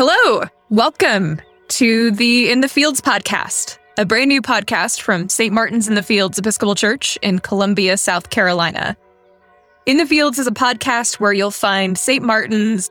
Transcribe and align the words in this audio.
Hello, 0.00 0.44
welcome 0.70 1.40
to 1.66 2.12
the 2.12 2.52
In 2.52 2.60
the 2.60 2.68
Fields 2.68 3.00
podcast, 3.00 3.78
a 3.96 4.06
brand 4.06 4.28
new 4.28 4.40
podcast 4.40 5.00
from 5.00 5.28
St. 5.28 5.52
Martin's 5.52 5.88
in 5.88 5.96
the 5.96 6.04
Fields 6.04 6.38
Episcopal 6.38 6.76
Church 6.76 7.18
in 7.20 7.40
Columbia, 7.40 7.96
South 7.96 8.30
Carolina. 8.30 8.96
In 9.86 9.96
the 9.96 10.06
Fields 10.06 10.38
is 10.38 10.46
a 10.46 10.52
podcast 10.52 11.18
where 11.18 11.32
you'll 11.32 11.50
find 11.50 11.98
St. 11.98 12.24
Martin's 12.24 12.90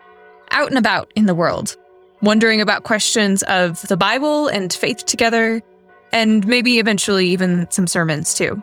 out 0.51 0.67
and 0.67 0.77
about 0.77 1.09
in 1.15 1.27
the 1.27 1.33
world, 1.33 1.77
wondering 2.21 2.59
about 2.59 2.83
questions 2.83 3.41
of 3.43 3.81
the 3.87 3.95
Bible 3.95 4.49
and 4.49 4.73
faith 4.73 5.05
together, 5.05 5.61
and 6.11 6.45
maybe 6.45 6.77
eventually 6.77 7.27
even 7.27 7.71
some 7.71 7.87
sermons 7.87 8.33
too. 8.33 8.61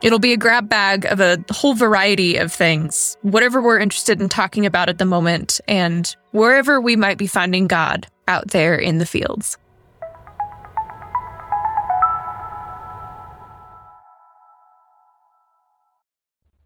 It'll 0.00 0.20
be 0.20 0.32
a 0.32 0.36
grab 0.36 0.68
bag 0.68 1.06
of 1.06 1.18
a 1.18 1.44
whole 1.50 1.74
variety 1.74 2.36
of 2.36 2.52
things, 2.52 3.16
whatever 3.22 3.60
we're 3.60 3.80
interested 3.80 4.20
in 4.20 4.28
talking 4.28 4.64
about 4.64 4.88
at 4.88 4.98
the 4.98 5.04
moment, 5.04 5.60
and 5.66 6.14
wherever 6.30 6.80
we 6.80 6.94
might 6.94 7.18
be 7.18 7.26
finding 7.26 7.66
God 7.66 8.06
out 8.28 8.48
there 8.52 8.76
in 8.76 8.98
the 8.98 9.06
fields. 9.06 9.58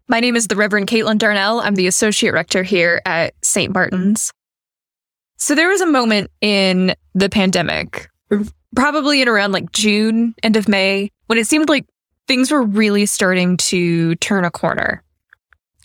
My 0.07 0.19
name 0.19 0.35
is 0.35 0.47
the 0.47 0.55
Reverend 0.55 0.87
Caitlin 0.87 1.17
Darnell. 1.17 1.59
I'm 1.59 1.73
the 1.73 1.87
Associate 1.87 2.31
Rector 2.31 2.61
here 2.61 3.01
at 3.03 3.33
St. 3.41 3.73
Martin's. 3.73 4.31
So 5.37 5.55
there 5.55 5.69
was 5.69 5.81
a 5.81 5.87
moment 5.87 6.29
in 6.41 6.93
the 7.15 7.29
pandemic, 7.29 8.09
probably 8.75 9.23
in 9.23 9.27
around 9.27 9.53
like 9.53 9.71
June, 9.71 10.35
end 10.43 10.55
of 10.55 10.67
May, 10.67 11.09
when 11.25 11.39
it 11.39 11.47
seemed 11.47 11.67
like 11.67 11.87
things 12.27 12.51
were 12.51 12.63
really 12.63 13.05
starting 13.05 13.57
to 13.57 14.15
turn 14.15 14.45
a 14.45 14.51
corner. 14.51 15.03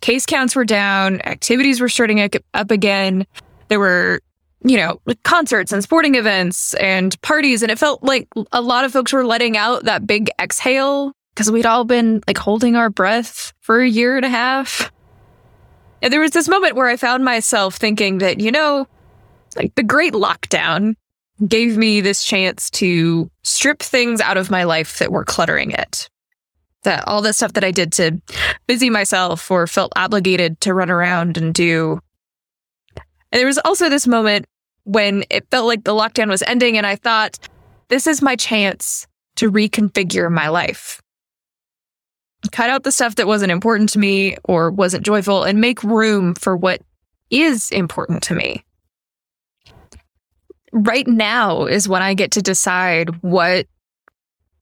Case 0.00 0.26
counts 0.26 0.54
were 0.54 0.64
down, 0.64 1.20
activities 1.22 1.80
were 1.80 1.88
starting 1.88 2.20
up 2.54 2.70
again. 2.70 3.26
There 3.68 3.80
were, 3.80 4.20
you 4.64 4.76
know, 4.76 5.00
concerts 5.24 5.72
and 5.72 5.82
sporting 5.82 6.14
events 6.14 6.74
and 6.74 7.20
parties. 7.22 7.62
And 7.62 7.72
it 7.72 7.78
felt 7.78 8.02
like 8.02 8.28
a 8.52 8.62
lot 8.62 8.84
of 8.84 8.92
folks 8.92 9.12
were 9.12 9.26
letting 9.26 9.56
out 9.56 9.84
that 9.84 10.06
big 10.06 10.30
exhale 10.40 11.12
because 11.34 11.50
we'd 11.50 11.66
all 11.66 11.84
been 11.84 12.22
like 12.26 12.38
holding 12.38 12.76
our 12.76 12.90
breath 12.90 13.52
for 13.60 13.80
a 13.80 13.88
year 13.88 14.16
and 14.16 14.24
a 14.24 14.30
half. 14.30 14.92
And 16.00 16.12
there 16.12 16.20
was 16.20 16.30
this 16.30 16.48
moment 16.48 16.76
where 16.76 16.86
I 16.86 16.96
found 16.96 17.24
myself 17.24 17.76
thinking 17.76 18.18
that, 18.18 18.38
you 18.38 18.52
know, 18.52 18.86
like 19.56 19.74
the 19.74 19.82
great 19.82 20.12
lockdown 20.12 20.94
gave 21.46 21.76
me 21.76 22.00
this 22.00 22.22
chance 22.22 22.70
to 22.70 23.28
strip 23.42 23.80
things 23.80 24.20
out 24.20 24.36
of 24.36 24.50
my 24.50 24.62
life 24.62 24.98
that 25.00 25.10
were 25.10 25.24
cluttering 25.24 25.72
it 25.72 26.08
that 26.88 27.06
all 27.06 27.20
the 27.20 27.34
stuff 27.34 27.52
that 27.52 27.64
I 27.64 27.70
did 27.70 27.92
to 27.92 28.18
busy 28.66 28.88
myself 28.88 29.50
or 29.50 29.66
felt 29.66 29.92
obligated 29.94 30.58
to 30.62 30.72
run 30.72 30.90
around 30.90 31.36
and 31.36 31.52
do. 31.52 32.00
And 33.30 33.38
there 33.38 33.46
was 33.46 33.58
also 33.58 33.90
this 33.90 34.06
moment 34.06 34.46
when 34.84 35.22
it 35.28 35.46
felt 35.50 35.66
like 35.66 35.84
the 35.84 35.92
lockdown 35.92 36.30
was 36.30 36.42
ending, 36.42 36.78
and 36.78 36.86
I 36.86 36.96
thought, 36.96 37.38
this 37.88 38.06
is 38.06 38.22
my 38.22 38.36
chance 38.36 39.06
to 39.36 39.52
reconfigure 39.52 40.32
my 40.32 40.48
life. 40.48 41.02
Cut 42.52 42.70
out 42.70 42.84
the 42.84 42.92
stuff 42.92 43.16
that 43.16 43.26
wasn't 43.26 43.52
important 43.52 43.90
to 43.90 43.98
me 43.98 44.38
or 44.44 44.70
wasn't 44.70 45.04
joyful 45.04 45.44
and 45.44 45.60
make 45.60 45.82
room 45.84 46.34
for 46.34 46.56
what 46.56 46.80
is 47.28 47.70
important 47.70 48.22
to 48.24 48.34
me. 48.34 48.64
Right 50.72 51.06
now 51.06 51.66
is 51.66 51.86
when 51.86 52.00
I 52.00 52.14
get 52.14 52.30
to 52.32 52.42
decide 52.42 53.22
what 53.22 53.66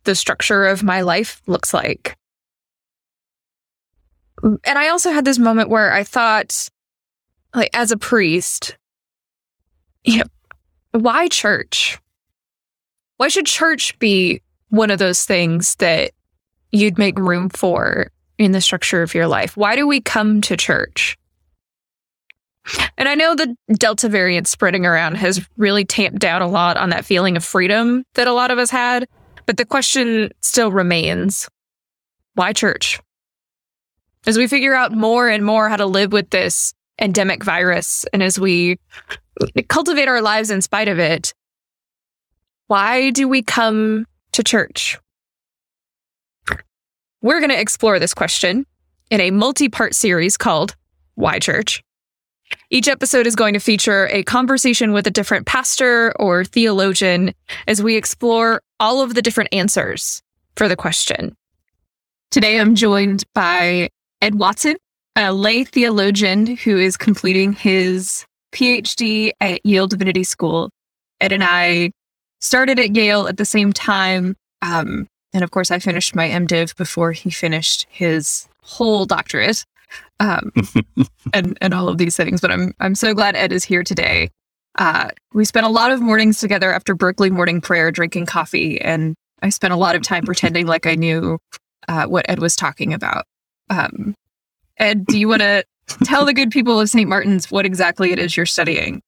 the 0.07 0.15
structure 0.15 0.67
of 0.67 0.83
my 0.83 1.03
life 1.03 1.43
looks 1.47 1.75
like. 1.75 2.17
And 4.43 4.79
I 4.79 4.89
also 4.89 5.11
had 5.11 5.25
this 5.25 5.39
moment 5.39 5.69
where 5.69 5.93
I 5.93 6.05
thought, 6.05 6.69
like, 7.55 7.71
as 7.75 7.91
a 7.93 7.97
priest, 7.97 8.77
you 10.05 10.19
know, 10.19 10.25
why 10.93 11.29
church? 11.29 11.99
Why 13.19 13.29
should 13.29 13.47
church 13.47 13.99
be 13.99 14.43
one 14.69 14.91
of 14.91 14.99
those 14.99 15.25
things 15.25 15.75
that 15.77 16.13
you'd 16.73 16.99
make 16.99 17.19
room 17.19 17.49
for 17.49 18.11
in 18.39 18.53
the 18.53 18.61
structure 18.61 19.03
of 19.03 19.15
your 19.15 19.27
life? 19.27 19.57
Why 19.57 19.77
do 19.77 19.87
we 19.87 20.01
come 20.01 20.41
to 20.43 20.57
church? 20.57 21.19
And 22.99 23.09
I 23.09 23.15
know 23.15 23.35
the 23.35 23.57
Delta 23.75 24.09
variant 24.09 24.49
spreading 24.49 24.85
around 24.85 25.17
has 25.17 25.47
really 25.57 25.85
tamped 25.85 26.19
down 26.19 26.43
a 26.43 26.49
lot 26.49 26.77
on 26.77 26.91
that 26.91 27.05
feeling 27.05 27.37
of 27.37 27.45
freedom 27.45 28.05
that 28.15 28.27
a 28.27 28.33
lot 28.33 28.51
of 28.51 28.59
us 28.59 28.71
had. 28.71 29.07
But 29.47 29.57
the 29.57 29.65
question 29.65 30.31
still 30.41 30.73
remains 30.73 31.49
why 32.35 32.53
church? 32.53 33.01
As 34.27 34.37
we 34.37 34.49
figure 34.49 34.75
out 34.75 34.93
more 34.93 35.29
and 35.29 35.45
more 35.45 35.69
how 35.69 35.77
to 35.77 35.87
live 35.87 36.13
with 36.13 36.31
this 36.31 36.75
endemic 37.01 37.45
virus, 37.45 38.05
and 38.13 38.23
as 38.23 38.39
we 38.39 38.79
cultivate 39.69 40.09
our 40.09 40.21
lives 40.21 40.51
in 40.51 40.61
spite 40.61 40.89
of 40.89 40.99
it, 40.99 41.33
why 42.67 43.11
do 43.11 43.29
we 43.29 43.43
come 43.43 44.07
to 44.33 44.43
church? 44.43 44.99
We're 47.23 47.41
going 47.41 47.51
to 47.51 47.61
explore 47.61 47.99
this 47.99 48.15
question 48.15 48.67
in 49.11 49.21
a 49.21 49.31
multi 49.31 49.69
part 49.69 49.95
series 49.95 50.37
called 50.37 50.75
Why 51.15 51.39
Church? 51.39 51.83
Each 52.69 52.89
episode 52.89 53.29
is 53.29 53.37
going 53.37 53.55
to 53.55 53.61
feature 53.61 54.09
a 54.11 54.25
conversation 54.25 54.93
with 54.93 55.07
a 55.07 55.11
different 55.11 55.47
pastor 55.47 56.13
or 56.19 56.45
theologian 56.45 57.33
as 57.69 57.81
we 57.81 57.95
explore 57.95 58.61
all 58.81 59.03
of 59.03 59.15
the 59.15 59.23
different 59.23 59.51
answers 59.53 60.21
for 60.57 60.67
the 60.67 60.75
question. 60.75 61.37
Today, 62.33 62.59
I'm 62.59 62.75
joined 62.75 63.23
by 63.35 63.91
Ed 64.21 64.35
Watson, 64.35 64.77
a 65.15 65.33
lay 65.33 65.63
theologian 65.63 66.57
who 66.57 66.77
is 66.77 66.97
completing 66.97 67.53
his 67.53 68.27
PhD 68.53 69.31
at 69.41 69.65
Yale 69.65 69.87
Divinity 69.87 70.25
School. 70.25 70.71
Ed 71.21 71.31
and 71.31 71.45
I 71.45 71.93
started 72.41 72.81
at 72.81 72.97
Yale 72.97 73.29
at 73.29 73.37
the 73.37 73.45
same 73.45 73.73
time. 73.73 74.35
Um, 74.61 75.07
and 75.33 75.45
of 75.45 75.53
course, 75.53 75.71
I 75.71 75.79
finished 75.79 76.17
my 76.17 76.29
MDiv 76.29 76.77
before 76.77 77.13
he 77.13 77.31
finished 77.31 77.87
his 77.91 78.49
whole 78.63 79.07
doctorate 79.07 79.65
um, 80.21 80.53
and 81.33 81.57
and 81.61 81.75
all 81.75 81.89
of 81.89 81.99
these 81.99 82.17
things. 82.17 82.41
But 82.41 82.51
I'm 82.51 82.75
I'm 82.81 82.95
so 82.95 83.15
glad 83.15 83.37
Ed 83.37 83.53
is 83.53 83.65
here 83.65 83.83
today. 83.83 84.31
Uh, 84.79 85.09
we 85.33 85.45
spent 85.45 85.67
a 85.67 85.71
lot 85.71 85.91
of 85.91 86.01
mornings 86.01 86.39
together 86.39 86.73
after 86.73 86.95
Berkeley 86.95 87.31
morning 87.31 87.61
prayer, 87.61 87.91
drinking 87.91 88.27
coffee, 88.27 88.81
and 88.81 89.15
I 89.43 89.49
spent 89.49 89.73
a 89.73 89.77
lot 89.77 89.97
of 89.97 90.03
time 90.03 90.25
pretending 90.25 90.67
like 90.67 90.87
I 90.87 90.95
knew 90.95 91.39
uh, 91.89 92.07
what 92.07 92.29
Ed 92.29 92.41
was 92.41 92.57
talking 92.57 92.93
about. 92.93 93.25
Um, 93.71 94.15
Ed, 94.79 95.07
do 95.07 95.19
you 95.19 95.29
want 95.29 95.43
to 95.43 95.65
tell 96.05 96.27
the 96.27 96.35
good 96.35 96.51
people 96.51 96.79
of 96.79 96.91
St. 96.91 97.09
Martin's 97.09 97.51
what 97.51 97.65
exactly 97.65 98.13
it 98.13 98.19
is 98.19 98.37
you're 98.37 98.47
studying? 98.47 99.03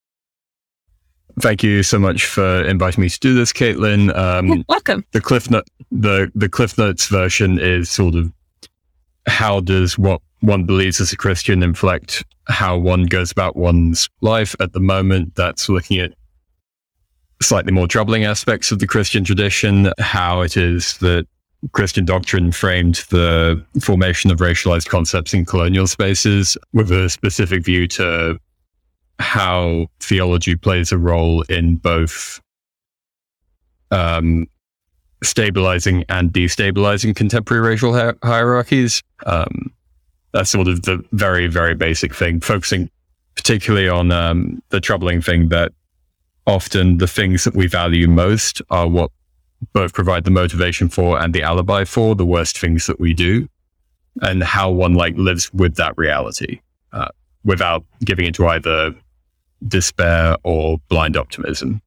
Thank 1.40 1.62
you 1.62 1.82
so 1.82 1.98
much 1.98 2.26
for 2.26 2.64
inviting 2.64 3.02
me 3.02 3.08
to 3.08 3.20
do 3.20 3.34
this, 3.34 3.52
Caitlin. 3.52 4.16
Um, 4.16 4.64
Welcome. 4.68 5.04
The 5.12 5.20
Cliff 5.20 5.50
Note, 5.50 5.66
the 5.90 6.32
the 6.34 6.48
Cliff 6.48 6.76
Notes 6.76 7.06
version 7.06 7.58
is 7.58 7.90
sort 7.90 8.14
of 8.14 8.32
how 9.28 9.60
does 9.60 9.96
what 9.96 10.20
one 10.40 10.64
believes 10.64 11.00
as 11.00 11.12
a 11.12 11.16
Christian 11.16 11.62
inflect 11.62 12.24
how 12.48 12.76
one 12.76 13.04
goes 13.04 13.30
about 13.30 13.56
one's 13.56 14.08
life 14.20 14.54
at 14.60 14.72
the 14.72 14.80
moment. 14.80 15.34
That's 15.34 15.68
looking 15.68 15.98
at 15.98 16.14
slightly 17.42 17.72
more 17.72 17.86
troubling 17.86 18.24
aspects 18.24 18.72
of 18.72 18.78
the 18.78 18.86
Christian 18.86 19.24
tradition, 19.24 19.92
how 19.98 20.40
it 20.40 20.56
is 20.56 20.96
that 20.98 21.26
Christian 21.72 22.04
doctrine 22.04 22.52
framed 22.52 22.96
the 23.10 23.62
formation 23.80 24.30
of 24.30 24.38
racialized 24.38 24.88
concepts 24.88 25.34
in 25.34 25.44
colonial 25.44 25.86
spaces 25.86 26.56
with 26.72 26.90
a 26.90 27.08
specific 27.08 27.64
view 27.64 27.86
to 27.88 28.38
how 29.18 29.86
theology 30.00 30.54
plays 30.54 30.92
a 30.92 30.98
role 30.98 31.42
in 31.42 31.76
both 31.76 32.40
um, 33.90 34.46
stabilizing 35.22 36.04
and 36.08 36.32
destabilizing 36.32 37.14
contemporary 37.14 37.66
racial 37.66 37.94
hi- 37.94 38.14
hierarchies. 38.22 39.02
Um, 39.26 39.72
that's 40.32 40.50
sort 40.50 40.68
of 40.68 40.82
the 40.82 41.04
very, 41.12 41.46
very 41.46 41.74
basic 41.74 42.14
thing, 42.14 42.40
focusing 42.40 42.90
particularly 43.34 43.88
on 43.88 44.12
um, 44.12 44.62
the 44.70 44.80
troubling 44.80 45.22
thing 45.22 45.48
that 45.48 45.72
often 46.46 46.98
the 46.98 47.06
things 47.06 47.44
that 47.44 47.54
we 47.54 47.66
value 47.66 48.08
most 48.08 48.60
are 48.70 48.88
what 48.88 49.10
both 49.72 49.92
provide 49.92 50.24
the 50.24 50.30
motivation 50.30 50.88
for 50.88 51.20
and 51.20 51.34
the 51.34 51.42
alibi 51.42 51.84
for 51.84 52.14
the 52.14 52.26
worst 52.26 52.58
things 52.58 52.86
that 52.86 52.98
we 52.98 53.12
do 53.12 53.48
and 54.22 54.42
how 54.42 54.70
one 54.70 54.94
like 54.94 55.16
lives 55.16 55.52
with 55.52 55.76
that 55.76 55.96
reality 55.96 56.60
uh, 56.92 57.08
without 57.44 57.84
giving 58.04 58.26
into 58.26 58.46
either 58.46 58.94
despair 59.66 60.36
or 60.42 60.78
blind 60.88 61.16
optimism. 61.16 61.80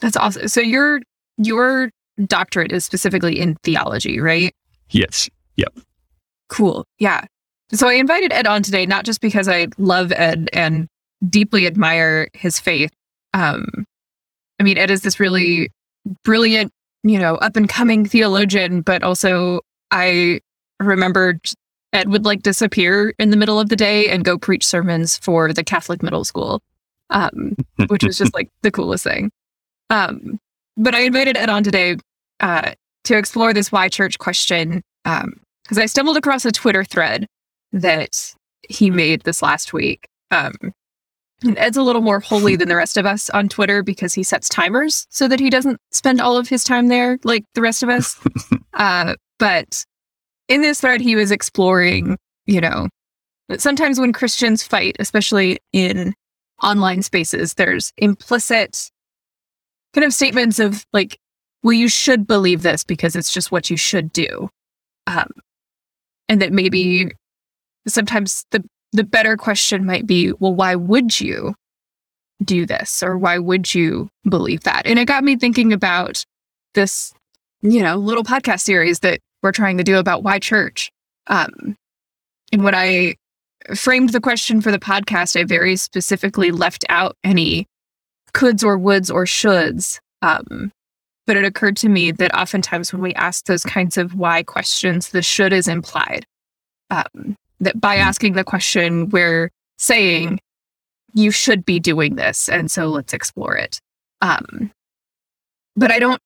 That's 0.00 0.16
awesome. 0.16 0.48
So 0.48 0.60
your 0.60 1.00
your 1.42 1.90
doctorate 2.26 2.72
is 2.72 2.84
specifically 2.84 3.38
in 3.40 3.56
theology, 3.62 4.20
right? 4.20 4.54
Yes. 4.90 5.28
Yep. 5.56 5.78
Cool. 6.48 6.84
Yeah. 6.98 7.24
So 7.72 7.88
I 7.88 7.94
invited 7.94 8.32
Ed 8.32 8.46
on 8.46 8.62
today, 8.62 8.84
not 8.86 9.04
just 9.04 9.20
because 9.20 9.48
I 9.48 9.68
love 9.78 10.12
Ed 10.12 10.48
and 10.52 10.88
deeply 11.28 11.66
admire 11.66 12.28
his 12.34 12.58
faith. 12.58 12.90
Um, 13.32 13.66
I 14.58 14.64
mean, 14.64 14.76
Ed 14.76 14.90
is 14.90 15.02
this 15.02 15.20
really 15.20 15.70
brilliant, 16.24 16.72
you 17.04 17.18
know, 17.18 17.36
up 17.36 17.56
and 17.56 17.68
coming 17.68 18.04
theologian, 18.04 18.80
but 18.82 19.02
also 19.02 19.60
I 19.90 20.40
remembered 20.80 21.40
Ed 21.92 22.08
would 22.08 22.24
like 22.24 22.42
disappear 22.42 23.14
in 23.18 23.30
the 23.30 23.36
middle 23.36 23.60
of 23.60 23.68
the 23.68 23.76
day 23.76 24.08
and 24.08 24.24
go 24.24 24.36
preach 24.38 24.66
sermons 24.66 25.16
for 25.18 25.52
the 25.52 25.64
Catholic 25.64 26.02
middle 26.02 26.24
school. 26.24 26.60
um, 27.10 27.56
which 27.88 28.04
was 28.04 28.18
just 28.18 28.34
like 28.36 28.48
the 28.62 28.70
coolest 28.70 29.04
thing. 29.04 29.30
Um, 29.90 30.38
but 30.76 30.94
I 30.94 31.00
invited 31.00 31.36
Ed 31.36 31.50
on 31.50 31.62
today 31.62 31.96
uh, 32.40 32.72
to 33.04 33.16
explore 33.16 33.52
this 33.52 33.72
why 33.72 33.88
church 33.88 34.18
question 34.18 34.82
because 35.04 35.78
um, 35.78 35.78
I 35.78 35.86
stumbled 35.86 36.16
across 36.16 36.44
a 36.44 36.52
Twitter 36.52 36.84
thread 36.84 37.26
that 37.72 38.34
he 38.68 38.90
made 38.90 39.22
this 39.22 39.42
last 39.42 39.72
week. 39.72 40.06
Um, 40.30 40.52
and 41.42 41.56
Ed's 41.58 41.76
a 41.76 41.82
little 41.82 42.02
more 42.02 42.20
holy 42.20 42.56
than 42.56 42.68
the 42.68 42.76
rest 42.76 42.96
of 42.96 43.06
us 43.06 43.30
on 43.30 43.48
Twitter 43.48 43.82
because 43.82 44.12
he 44.12 44.22
sets 44.22 44.48
timers 44.48 45.06
so 45.08 45.26
that 45.26 45.40
he 45.40 45.48
doesn't 45.48 45.78
spend 45.90 46.20
all 46.20 46.36
of 46.36 46.48
his 46.48 46.64
time 46.64 46.88
there 46.88 47.18
like 47.24 47.44
the 47.54 47.62
rest 47.62 47.82
of 47.82 47.88
us. 47.88 48.20
uh, 48.74 49.14
but 49.38 49.84
in 50.48 50.60
this 50.60 50.80
thread, 50.80 51.00
he 51.00 51.16
was 51.16 51.30
exploring, 51.30 52.18
you 52.46 52.60
know, 52.60 52.88
sometimes 53.56 53.98
when 53.98 54.12
Christians 54.12 54.62
fight, 54.62 54.96
especially 54.98 55.58
in 55.72 56.12
online 56.62 57.02
spaces, 57.02 57.54
there's 57.54 57.92
implicit 57.96 58.90
kind 59.94 60.04
of 60.04 60.12
statements 60.12 60.58
of 60.58 60.84
like, 60.92 61.18
well, 61.62 61.72
you 61.72 61.88
should 61.88 62.26
believe 62.26 62.62
this 62.62 62.84
because 62.84 63.16
it's 63.16 63.32
just 63.32 63.52
what 63.52 63.70
you 63.70 63.76
should 63.76 64.12
do. 64.12 64.48
Um, 65.06 65.30
and 66.28 66.40
that 66.40 66.52
maybe 66.52 67.10
sometimes 67.86 68.44
the 68.50 68.64
the 68.92 69.04
better 69.04 69.36
question 69.36 69.86
might 69.86 70.06
be, 70.06 70.32
well, 70.32 70.54
why 70.54 70.74
would 70.74 71.20
you 71.20 71.54
do 72.44 72.66
this? 72.66 73.02
Or 73.02 73.16
why 73.16 73.38
would 73.38 73.72
you 73.74 74.08
believe 74.28 74.62
that? 74.64 74.86
And 74.86 74.98
it 74.98 75.04
got 75.04 75.22
me 75.22 75.36
thinking 75.36 75.72
about 75.72 76.24
this, 76.74 77.12
you 77.60 77.82
know, 77.82 77.96
little 77.96 78.24
podcast 78.24 78.60
series 78.60 79.00
that 79.00 79.20
we're 79.42 79.52
trying 79.52 79.78
to 79.78 79.84
do 79.84 79.98
about 79.98 80.22
why 80.22 80.38
church. 80.38 80.90
Um, 81.28 81.76
and 82.52 82.64
when 82.64 82.74
I 82.74 83.14
framed 83.74 84.10
the 84.10 84.20
question 84.20 84.60
for 84.60 84.70
the 84.72 84.78
podcast, 84.78 85.38
I 85.38 85.44
very 85.44 85.76
specifically 85.76 86.50
left 86.50 86.84
out 86.88 87.16
any 87.22 87.66
coulds 88.32 88.64
or 88.64 88.78
woulds 88.78 89.12
or 89.12 89.24
shoulds. 89.24 89.98
Um, 90.22 90.72
but 91.26 91.36
it 91.36 91.44
occurred 91.44 91.76
to 91.76 91.88
me 91.88 92.10
that 92.10 92.34
oftentimes 92.34 92.92
when 92.92 93.02
we 93.02 93.14
ask 93.14 93.44
those 93.44 93.62
kinds 93.62 93.96
of 93.96 94.14
why 94.14 94.42
questions, 94.42 95.10
the 95.10 95.22
should 95.22 95.52
is 95.52 95.68
implied. 95.68 96.26
Um, 96.90 97.36
that 97.60 97.80
by 97.80 97.96
hmm. 97.96 98.02
asking 98.02 98.32
the 98.32 98.44
question, 98.44 99.10
we're 99.10 99.50
saying 99.78 100.40
you 101.14 101.30
should 101.30 101.64
be 101.64 101.78
doing 101.78 102.16
this, 102.16 102.48
and 102.48 102.70
so 102.70 102.86
let's 102.88 103.12
explore 103.12 103.56
it. 103.56 103.78
Um, 104.20 104.72
but 105.76 105.90
I 105.90 105.98
don't, 105.98 106.20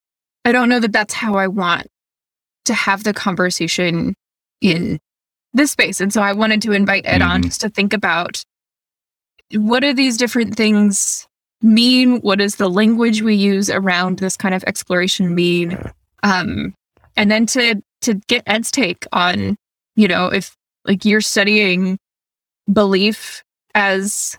I 0.45 0.53
don't 0.53 0.69
know 0.69 0.81
that 0.81 0.93
that's 0.93 1.15
how 1.15 1.35
I 1.35 1.49
want 1.49 1.87
to 2.65 2.75
have 2.75 3.05
the 3.05 3.13
conversation 3.13 4.15
in 4.61 4.99
this 5.53 5.71
space, 5.71 6.01
and 6.01 6.13
so 6.13 6.23
I 6.23 6.33
wanted 6.33 6.63
to 6.63 6.73
invite 6.73 7.05
Ed 7.07 7.21
mm-hmm. 7.21 7.31
on 7.31 7.43
just 7.43 7.61
to 7.61 7.69
think 7.69 7.93
about 7.93 8.43
what 9.53 9.85
are 9.85 9.93
these 9.95 10.17
different 10.17 10.57
things 10.57 11.27
mean? 11.63 12.21
What 12.21 12.39
does 12.39 12.57
the 12.57 12.69
language 12.69 13.23
we 13.23 13.35
use 13.35 13.71
around 13.71 14.19
this 14.19 14.37
kind 14.37 14.55
of 14.55 14.65
exploration 14.65 15.35
mean? 15.35 15.79
Um, 16.23 16.75
and 17.17 17.31
then 17.31 17.47
to 17.47 17.83
to 18.03 18.15
get 18.29 18.43
Ed's 18.47 18.71
take 18.71 19.07
on, 19.13 19.57
you 19.97 20.09
know, 20.09 20.27
if 20.27 20.57
like 20.85 21.05
you're 21.05 21.21
studying 21.21 21.99
belief 22.73 23.43
as 23.75 24.39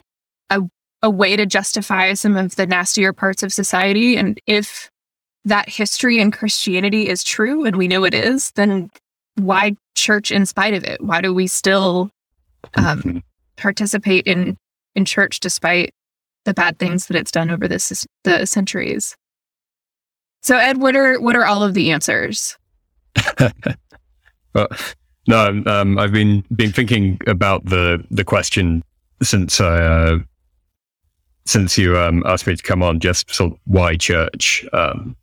a, 0.50 0.62
a 1.01 1.09
way 1.09 1.35
to 1.35 1.45
justify 1.45 2.13
some 2.13 2.38
of 2.38 2.56
the 2.56 2.65
nastier 2.65 3.13
parts 3.13 3.44
of 3.44 3.53
society. 3.53 4.15
And 4.15 4.39
if 4.47 4.89
that 5.45 5.69
history 5.69 6.19
in 6.19 6.31
Christianity 6.31 7.07
is 7.07 7.23
true, 7.23 7.65
and 7.65 7.75
we 7.75 7.88
know 7.88 8.03
it 8.03 8.13
is, 8.13 8.51
then 8.51 8.89
why 9.35 9.75
church 9.95 10.31
in 10.31 10.45
spite 10.45 10.73
of 10.73 10.83
it? 10.83 11.01
Why 11.01 11.21
do 11.21 11.33
we 11.33 11.47
still 11.47 12.09
um, 12.75 13.00
mm-hmm. 13.00 13.17
participate 13.57 14.25
in 14.25 14.57
in 14.95 15.06
church 15.06 15.39
despite 15.39 15.94
the 16.45 16.53
bad 16.53 16.80
things 16.80 17.07
that 17.07 17.18
it's 17.18 17.31
done 17.31 17.50
over 17.50 17.68
this 17.68 18.07
the 18.24 18.45
centuries? 18.45 19.15
So, 20.42 20.57
Ed, 20.57 20.77
what 20.77 20.95
are 20.95 21.19
what 21.19 21.36
are 21.36 21.45
all 21.45 21.63
of 21.63 21.74
the 21.74 21.92
answers? 21.92 22.57
well, 24.53 24.68
no, 25.27 25.63
um, 25.65 25.97
I've 25.97 26.12
been 26.12 26.44
been 26.56 26.71
thinking 26.71 27.19
about 27.27 27.65
the 27.65 28.03
the 28.12 28.24
question 28.24 28.83
since 29.24 29.59
I 29.59 29.81
uh, 29.81 30.19
since 31.45 31.77
you 31.77 31.97
um, 31.97 32.24
asked 32.25 32.48
me 32.48 32.56
to 32.56 32.63
come 32.63 32.83
on. 32.83 33.00
Just 33.00 33.33
sort 33.33 33.53
of 33.53 33.59
why 33.65 33.95
church? 33.95 34.65
Um, 34.74 35.15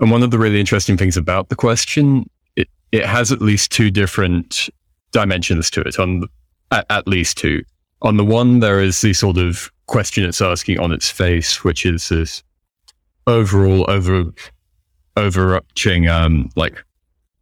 and 0.00 0.10
one 0.10 0.22
of 0.22 0.30
the 0.30 0.38
really 0.38 0.60
interesting 0.60 0.96
things 0.96 1.16
about 1.16 1.50
the 1.50 1.56
question, 1.56 2.28
it 2.56 2.68
it 2.90 3.04
has 3.04 3.32
at 3.32 3.42
least 3.42 3.70
two 3.70 3.90
different 3.90 4.68
dimensions 5.12 5.70
to 5.70 5.82
it. 5.82 5.98
On 5.98 6.20
the, 6.20 6.28
at, 6.70 6.86
at 6.90 7.06
least 7.06 7.36
two. 7.36 7.62
On 8.02 8.16
the 8.16 8.24
one, 8.24 8.60
there 8.60 8.80
is 8.80 9.00
the 9.00 9.12
sort 9.12 9.38
of 9.38 9.70
question 9.86 10.24
it's 10.24 10.40
asking 10.40 10.80
on 10.80 10.92
its 10.92 11.10
face, 11.10 11.64
which 11.64 11.84
is 11.86 12.08
this 12.08 12.42
overall 13.26 13.84
over 13.88 14.32
overarching 15.16 16.08
um, 16.08 16.50
like 16.56 16.84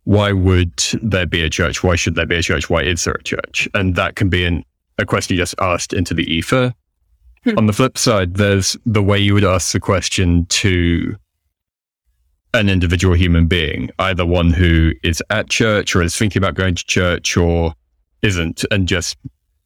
why 0.05 0.33
would 0.33 0.83
there 1.03 1.27
be 1.27 1.43
a 1.43 1.51
church? 1.51 1.85
Why 1.85 1.95
should 1.95 2.15
there 2.15 2.27
be 2.27 2.37
a 2.37 2.43
church? 2.43 2.69
Why 2.69 2.83
is 2.83 3.05
there 3.05 3.15
a 3.15 3.23
church? 3.23 3.69
And 3.75 3.95
that 3.95 4.17
can 4.17 4.29
be 4.29 4.45
an, 4.45 4.65
a 4.99 5.07
question 5.07 5.37
you 5.37 5.43
just 5.43 5.55
asked 5.61 5.93
into 5.93 6.15
the 6.15 6.25
ether. 6.25 6.75
Hmm. 7.45 7.59
On 7.59 7.67
the 7.67 7.73
flip 7.73 7.97
side, 7.97 8.35
there's 8.35 8.77
the 8.85 9.03
way 9.03 9.19
you 9.19 9.35
would 9.35 9.45
ask 9.45 9.73
the 9.73 9.81
question 9.81 10.47
to 10.47 11.17
an 12.55 12.69
individual 12.69 13.15
human 13.15 13.47
being, 13.47 13.91
either 13.99 14.27
one 14.27 14.51
who 14.51 14.93
is 15.03 15.23
at 15.31 15.49
church 15.49 15.97
or 15.97 16.03
is 16.03 16.17
thinking 16.17 16.41
about 16.41 16.55
going 16.55 16.75
to 16.75 16.85
church 16.85 17.37
or 17.37 17.75
isn't, 18.23 18.65
and 18.71 18.87
just 18.87 19.17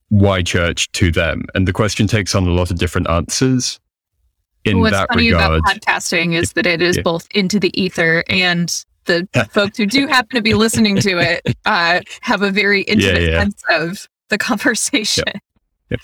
why 0.08 0.43
church 0.43 0.91
to 0.93 1.11
them. 1.11 1.44
And 1.55 1.67
the 1.67 1.73
question 1.73 2.06
takes 2.06 2.35
on 2.35 2.47
a 2.47 2.50
lot 2.50 2.70
of 2.70 2.79
different 2.79 3.08
answers. 3.08 3.81
In 4.64 4.81
What's 4.81 4.93
that 4.93 5.08
funny 5.08 5.31
regard, 5.31 5.61
about 5.61 5.75
podcasting 5.75 6.35
is 6.35 6.53
that 6.55 6.67
it 6.67 6.82
is 6.82 6.97
yeah. 6.97 7.03
both 7.03 7.29
into 7.32 7.61
the 7.61 7.70
ether 7.81 8.25
and 8.29 8.85
the 9.05 9.29
folks 9.50 9.79
who 9.79 9.87
do 9.87 10.06
happen 10.06 10.37
to 10.37 10.43
be 10.43 10.55
listening 10.55 10.97
to 10.99 11.19
it 11.19 11.56
uh, 11.67 12.00
have 12.20 12.43
a 12.43 12.50
very 12.50 12.82
intimate 12.82 13.23
yeah, 13.23 13.29
yeah. 13.29 13.38
sense 13.41 13.62
of 13.70 14.08
the 14.29 14.38
conversation. 14.38 15.25
Yeah. 15.91 15.97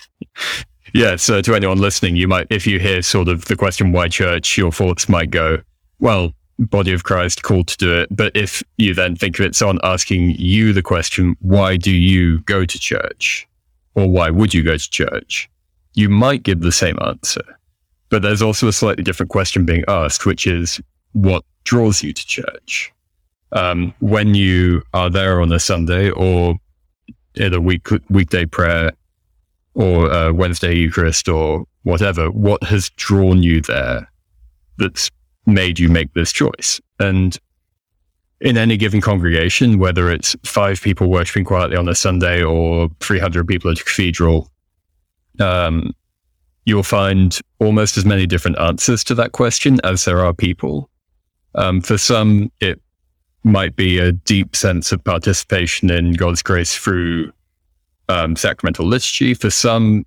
yeah. 0.95 1.17
So 1.17 1.43
to 1.43 1.55
anyone 1.55 1.79
listening, 1.79 2.17
you 2.17 2.29
might, 2.29 2.47
if 2.51 2.67
you 2.67 2.79
hear 2.79 3.03
sort 3.03 3.29
of 3.29 3.47
the 3.47 3.57
question, 3.57 3.93
why 3.93 4.09
church, 4.09 4.57
your 4.57 4.71
thoughts 4.71 5.09
might 5.09 5.31
go, 5.31 5.59
well, 5.99 6.33
body 6.59 6.93
of 6.93 7.05
Christ 7.05 7.43
called 7.43 7.69
to 7.69 7.77
do 7.77 7.93
it. 7.95 8.09
But 8.15 8.37
if 8.37 8.63
you 8.77 8.95
then 8.95 9.17
think 9.17 9.39
of 9.39 9.47
it, 9.47 9.57
someone 9.57 9.79
asking 9.83 10.37
you 10.39 10.73
the 10.73 10.83
question, 10.83 11.37
why 11.41 11.77
do 11.77 11.91
you 11.91 12.41
go 12.41 12.65
to 12.65 12.79
church? 12.79 13.49
Or 13.95 14.09
why 14.09 14.31
would 14.31 14.55
you 14.55 14.63
go 14.63 14.77
to 14.77 14.91
church? 14.91 15.51
You 15.95 16.09
might 16.09 16.43
give 16.43 16.61
the 16.61 16.73
same 16.73 16.99
answer. 17.03 17.43
But 18.09 18.23
there's 18.23 18.43
also 18.43 18.69
a 18.69 18.73
slightly 18.73 19.05
different 19.05 19.31
question 19.31 19.65
being 19.65 19.85
asked, 19.89 20.27
which 20.27 20.47
is, 20.47 20.81
what 21.13 21.45
draws 21.65 22.03
you 22.03 22.13
to 22.13 22.27
church. 22.27 22.93
Um, 23.53 23.95
when 24.01 24.35
you 24.35 24.83
are 24.95 25.11
there 25.11 25.41
on 25.41 25.53
a 25.53 25.61
Sunday 25.61 26.11
or 26.11 26.57
in 27.35 27.55
a 27.55 27.61
week 27.61 27.89
weekday 28.09 28.47
prayer 28.47 28.93
or 29.75 30.11
uh, 30.11 30.33
Wednesday 30.33 30.75
Eucharist 30.75 31.29
or 31.29 31.65
whatever, 31.83 32.31
what 32.31 32.63
has 32.65 32.91
drawn 32.91 33.43
you 33.43 33.61
there 33.61 34.11
that's 34.79 35.11
made 35.47 35.79
you 35.79 35.89
make 35.89 36.13
this 36.15 36.33
choice? 36.33 36.81
And 36.99 37.39
in 38.43 38.59
any 38.59 38.77
given 38.77 39.01
congregation, 39.01 39.79
whether 39.79 40.11
it's 40.11 40.35
five 40.45 40.81
people 40.81 41.09
worshiping 41.09 41.45
quietly 41.45 41.77
on 41.77 41.89
a 41.89 41.95
Sunday 41.95 42.43
or 42.43 42.89
300 43.01 43.47
people 43.47 43.71
at 43.71 43.81
a 43.81 43.85
cathedral, 43.85 44.51
um, 45.39 45.95
you'll 46.65 46.83
find 46.83 47.39
almost 47.61 47.97
as 47.97 48.05
many 48.05 48.27
different 48.27 48.59
answers 48.59 49.05
to 49.05 49.15
that 49.15 49.33
question 49.33 49.81
as 49.85 50.05
there 50.05 50.21
are 50.21 50.35
people. 50.35 50.91
Um, 51.55 51.81
for 51.81 51.97
some, 51.97 52.51
it 52.61 52.81
might 53.45 53.77
be 53.77 53.99
a 53.99 54.11
deep 54.11 54.57
sense 54.57 54.91
of 54.91 55.05
participation 55.05 55.91
in 55.91 56.15
God's 56.15 56.43
grace 56.43 56.77
through 56.77 57.33
um, 58.09 58.35
sacramental 58.35 58.87
liturgy. 58.87 59.35
For 59.35 59.51
some, 59.51 60.05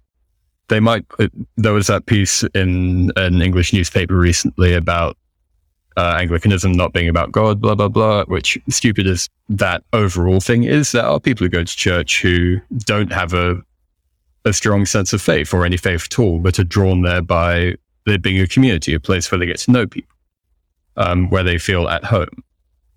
they 0.68 0.82
might. 0.82 1.06
Uh, 1.20 1.28
there 1.56 1.74
was 1.74 1.88
that 1.88 2.06
piece 2.06 2.44
in 2.54 3.12
an 3.16 3.42
English 3.42 3.72
newspaper 3.72 4.18
recently 4.18 4.74
about 4.74 5.18
uh, 5.98 6.18
Anglicanism 6.20 6.72
not 6.72 6.94
being 6.94 7.10
about 7.10 7.32
God, 7.32 7.62
blah 7.62 7.76
blah 7.76 7.90
blah. 7.90 8.26
Which 8.26 8.58
stupid 8.70 9.08
as 9.08 9.30
that 9.50 9.84
overall 9.94 10.40
thing 10.40 10.64
is, 10.64 10.92
there 10.92 11.06
are 11.06 11.20
people 11.20 11.46
who 11.46 11.50
go 11.50 11.64
to 11.64 11.76
church 11.76 12.22
who 12.22 12.60
don't 12.80 13.12
have 13.12 13.34
a 13.34 13.62
a 14.46 14.54
strong 14.54 14.86
sense 14.86 15.12
of 15.12 15.22
faith 15.22 15.54
or 15.54 15.66
any 15.66 15.78
faith 15.78 16.06
at 16.06 16.20
all, 16.20 16.40
but 16.40 16.60
are 16.60 16.64
drawn 16.64 17.02
there 17.02 17.22
by 17.22 17.76
there 18.06 18.20
being 18.20 18.40
a 18.40 18.48
community, 18.48 18.94
a 18.94 19.00
place 19.00 19.32
where 19.32 19.40
they 19.40 19.48
get 19.48 19.58
to 19.58 19.72
know 19.72 19.88
people 19.88 20.16
um, 20.98 21.30
where 21.30 21.44
they 21.44 21.58
feel 21.58 21.88
at 21.88 22.04
home. 22.04 22.44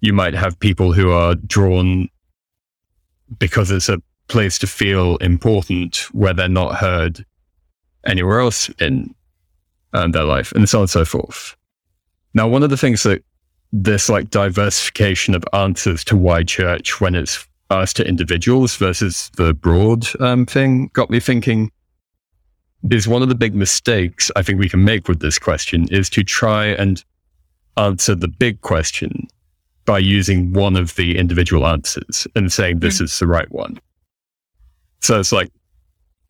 You 0.00 0.12
might 0.12 0.34
have 0.34 0.58
people 0.60 0.92
who 0.92 1.10
are 1.10 1.34
drawn 1.34 2.08
because 3.38 3.70
it's 3.70 3.88
a 3.88 4.00
place 4.28 4.58
to 4.58 4.66
feel 4.66 5.16
important 5.16 6.08
where 6.12 6.34
they're 6.34 6.48
not 6.48 6.76
heard 6.76 7.24
anywhere 8.06 8.40
else 8.40 8.68
in 8.80 9.14
um, 9.92 10.12
their 10.12 10.24
life, 10.24 10.52
and 10.52 10.68
so 10.68 10.78
on 10.78 10.82
and 10.82 10.90
so 10.90 11.04
forth. 11.04 11.56
Now, 12.34 12.48
one 12.48 12.62
of 12.62 12.70
the 12.70 12.76
things 12.76 13.02
that 13.02 13.24
this 13.72 14.08
like 14.08 14.30
diversification 14.30 15.34
of 15.34 15.44
answers 15.52 16.04
to 16.04 16.16
why 16.16 16.42
church 16.42 17.00
when 17.00 17.14
it's 17.14 17.46
asked 17.70 17.96
to 17.96 18.06
individuals 18.06 18.76
versus 18.76 19.30
the 19.36 19.52
broad 19.52 20.06
um, 20.20 20.46
thing 20.46 20.90
got 20.94 21.10
me 21.10 21.20
thinking 21.20 21.70
is 22.90 23.06
one 23.06 23.22
of 23.22 23.28
the 23.28 23.34
big 23.34 23.54
mistakes 23.54 24.30
I 24.36 24.42
think 24.42 24.58
we 24.58 24.68
can 24.68 24.84
make 24.84 25.08
with 25.08 25.20
this 25.20 25.38
question 25.38 25.86
is 25.90 26.08
to 26.10 26.24
try 26.24 26.66
and 26.66 27.04
answer 27.76 28.14
the 28.14 28.28
big 28.28 28.60
question 28.62 29.28
by 29.84 29.98
using 29.98 30.52
one 30.52 30.76
of 30.76 30.94
the 30.96 31.16
individual 31.18 31.66
answers 31.66 32.26
and 32.34 32.52
saying 32.52 32.78
this 32.78 32.96
mm-hmm. 32.96 33.04
is 33.04 33.18
the 33.18 33.26
right 33.26 33.50
one. 33.50 33.78
So 35.00 35.18
it's 35.18 35.32
like, 35.32 35.50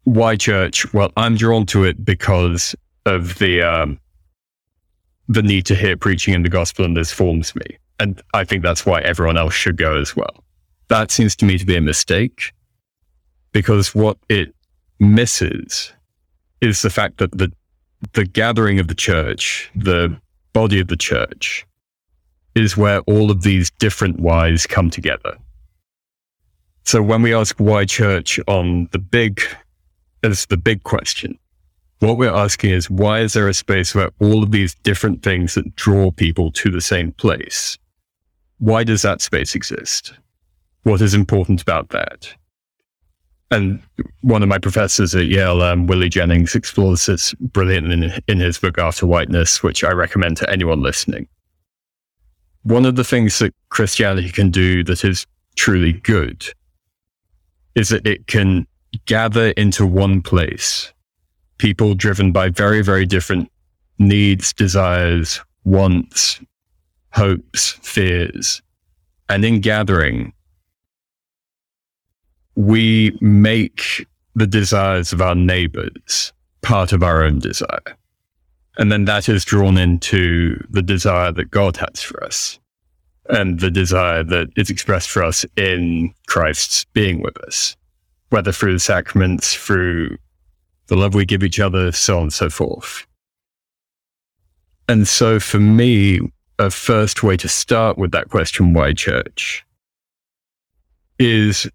why 0.04 0.36
church? 0.36 0.92
Well, 0.94 1.12
I'm 1.16 1.36
drawn 1.36 1.66
to 1.66 1.84
it 1.84 2.04
because 2.04 2.74
of 3.04 3.38
the 3.38 3.62
um, 3.62 3.98
the 5.28 5.42
need 5.42 5.66
to 5.66 5.74
hear 5.74 5.96
preaching 5.96 6.34
in 6.34 6.42
the 6.42 6.48
gospel, 6.48 6.84
and 6.84 6.96
this 6.96 7.12
forms 7.12 7.54
me. 7.54 7.78
And 8.00 8.22
I 8.34 8.44
think 8.44 8.62
that's 8.62 8.86
why 8.86 9.00
everyone 9.00 9.36
else 9.36 9.54
should 9.54 9.76
go 9.76 10.00
as 10.00 10.16
well. 10.16 10.44
That 10.88 11.10
seems 11.10 11.36
to 11.36 11.44
me 11.44 11.58
to 11.58 11.66
be 11.66 11.76
a 11.76 11.80
mistake 11.80 12.52
because 13.52 13.94
what 13.94 14.16
it 14.28 14.54
misses 15.00 15.92
is 16.60 16.82
the 16.82 16.90
fact 16.90 17.18
that 17.18 17.36
the 17.36 17.52
the 18.12 18.24
gathering 18.24 18.78
of 18.78 18.86
the 18.86 18.94
church, 18.94 19.70
the 19.74 20.16
body 20.52 20.78
of 20.78 20.86
the 20.86 20.96
church, 20.96 21.66
is 22.54 22.76
where 22.76 23.00
all 23.00 23.30
of 23.30 23.42
these 23.42 23.70
different 23.72 24.20
whys 24.20 24.66
come 24.66 24.88
together. 24.88 25.36
So 26.84 27.02
when 27.02 27.22
we 27.22 27.34
ask 27.34 27.56
why 27.58 27.84
church 27.84 28.38
on 28.46 28.88
the 28.92 28.98
big, 28.98 29.42
as 30.22 30.46
the 30.46 30.56
big 30.56 30.84
question, 30.84 31.38
what 32.00 32.16
we're 32.16 32.34
asking 32.34 32.70
is 32.70 32.88
why 32.88 33.20
is 33.20 33.32
there 33.32 33.48
a 33.48 33.54
space 33.54 33.94
where 33.94 34.10
all 34.20 34.42
of 34.42 34.52
these 34.52 34.74
different 34.76 35.22
things 35.22 35.54
that 35.54 35.74
draw 35.74 36.10
people 36.10 36.52
to 36.52 36.70
the 36.70 36.80
same 36.80 37.12
place? 37.12 37.76
Why 38.58 38.84
does 38.84 39.02
that 39.02 39.20
space 39.20 39.54
exist? 39.54 40.14
What 40.84 41.00
is 41.00 41.14
important 41.14 41.60
about 41.60 41.88
that? 41.90 42.32
And 43.50 43.82
one 44.20 44.42
of 44.42 44.48
my 44.48 44.58
professors 44.58 45.14
at 45.14 45.26
Yale, 45.26 45.62
um, 45.62 45.86
Willie 45.86 46.08
Jennings, 46.08 46.54
explores 46.54 47.06
this 47.06 47.32
brilliantly 47.34 47.94
in, 47.94 48.22
in 48.28 48.40
his 48.40 48.58
book 48.58 48.78
After 48.78 49.06
Whiteness, 49.06 49.62
which 49.62 49.82
I 49.82 49.90
recommend 49.90 50.36
to 50.38 50.50
anyone 50.50 50.82
listening. 50.82 51.26
One 52.62 52.84
of 52.84 52.96
the 52.96 53.04
things 53.04 53.38
that 53.38 53.54
Christianity 53.70 54.30
can 54.30 54.50
do 54.50 54.84
that 54.84 55.04
is 55.04 55.26
truly 55.56 55.94
good 55.94 56.44
is 57.74 57.88
that 57.88 58.06
it 58.06 58.26
can 58.26 58.66
gather 59.06 59.50
into 59.50 59.86
one 59.86 60.20
place 60.20 60.92
people 61.58 61.94
driven 61.94 62.32
by 62.32 62.48
very, 62.48 62.82
very 62.82 63.04
different 63.06 63.50
needs, 63.98 64.52
desires, 64.52 65.40
wants, 65.64 66.40
hopes, 67.12 67.72
fears. 67.82 68.62
And 69.28 69.44
in 69.44 69.60
gathering, 69.60 70.32
we 72.54 73.16
make 73.20 74.06
the 74.34 74.46
desires 74.46 75.12
of 75.12 75.20
our 75.20 75.34
neighbors 75.34 76.32
part 76.62 76.92
of 76.92 77.02
our 77.02 77.22
own 77.22 77.38
desire. 77.38 77.96
And 78.78 78.92
then 78.92 79.04
that 79.06 79.28
is 79.28 79.44
drawn 79.44 79.76
into 79.76 80.64
the 80.70 80.82
desire 80.82 81.32
that 81.32 81.50
God 81.50 81.76
has 81.78 82.00
for 82.00 82.22
us 82.22 82.58
and 83.28 83.60
the 83.60 83.70
desire 83.70 84.22
that 84.24 84.48
is 84.56 84.70
expressed 84.70 85.10
for 85.10 85.22
us 85.22 85.44
in 85.56 86.14
Christ's 86.28 86.84
being 86.86 87.20
with 87.20 87.36
us, 87.38 87.76
whether 88.30 88.52
through 88.52 88.74
the 88.74 88.78
sacraments, 88.78 89.54
through 89.54 90.16
the 90.88 90.96
love 90.96 91.14
we 91.14 91.24
give 91.24 91.42
each 91.42 91.60
other, 91.60 91.92
so 91.92 92.16
on 92.16 92.22
and 92.24 92.32
so 92.32 92.50
forth. 92.50 93.06
And 94.88 95.06
so 95.06 95.38
for 95.38 95.60
me, 95.60 96.20
a 96.58 96.70
first 96.70 97.22
way 97.22 97.36
to 97.36 97.48
start 97.48 97.98
with 97.98 98.10
that 98.12 98.30
question, 98.30 98.72
why 98.72 98.92
church, 98.92 99.64
is 101.18 101.68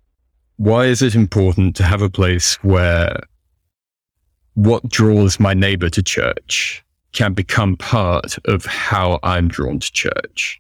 why 0.58 0.86
is 0.86 1.02
it 1.02 1.16
important 1.16 1.76
to 1.78 1.84
have 1.84 2.02
a 2.02 2.10
place 2.10 2.56
where 2.64 3.22
what 4.56 4.88
draws 4.90 5.40
my 5.40 5.54
neighbor 5.54 5.90
to 5.90 6.04
church 6.04 6.84
can 7.12 7.34
become 7.34 7.78
part 7.78 8.38
of 8.46 8.66
how 8.66 9.20
I'm 9.24 9.48
drawn 9.48 9.80
to 9.80 9.92
church 9.92 10.60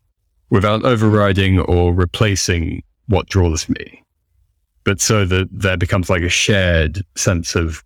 without 0.49 0.85
overriding 0.85 1.59
or 1.59 1.93
replacing 1.93 2.83
what 3.07 3.27
draws 3.27 3.67
me. 3.67 4.03
But 4.83 5.01
so 5.01 5.25
that 5.25 5.47
there 5.51 5.77
becomes 5.77 6.09
like 6.09 6.21
a 6.21 6.29
shared 6.29 7.03
sense 7.15 7.55
of 7.55 7.83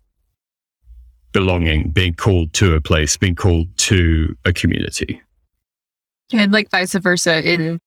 belonging, 1.32 1.90
being 1.90 2.14
called 2.14 2.52
to 2.54 2.74
a 2.74 2.80
place, 2.80 3.16
being 3.16 3.34
called 3.34 3.68
to 3.76 4.36
a 4.44 4.52
community. 4.52 5.20
And 6.32 6.52
like 6.52 6.70
vice 6.70 6.94
versa 6.94 7.42
in 7.42 7.80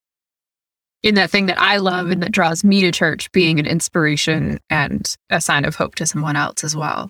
in 1.03 1.15
that 1.15 1.31
thing 1.31 1.47
that 1.47 1.59
I 1.59 1.77
love 1.77 2.11
and 2.11 2.21
that 2.21 2.31
draws 2.31 2.63
me 2.63 2.81
to 2.81 2.91
church, 2.91 3.31
being 3.31 3.59
an 3.59 3.65
inspiration 3.65 4.59
and 4.69 5.15
a 5.29 5.41
sign 5.41 5.65
of 5.65 5.75
hope 5.75 5.95
to 5.95 6.05
someone 6.05 6.35
else 6.35 6.63
as 6.63 6.75
well. 6.75 7.09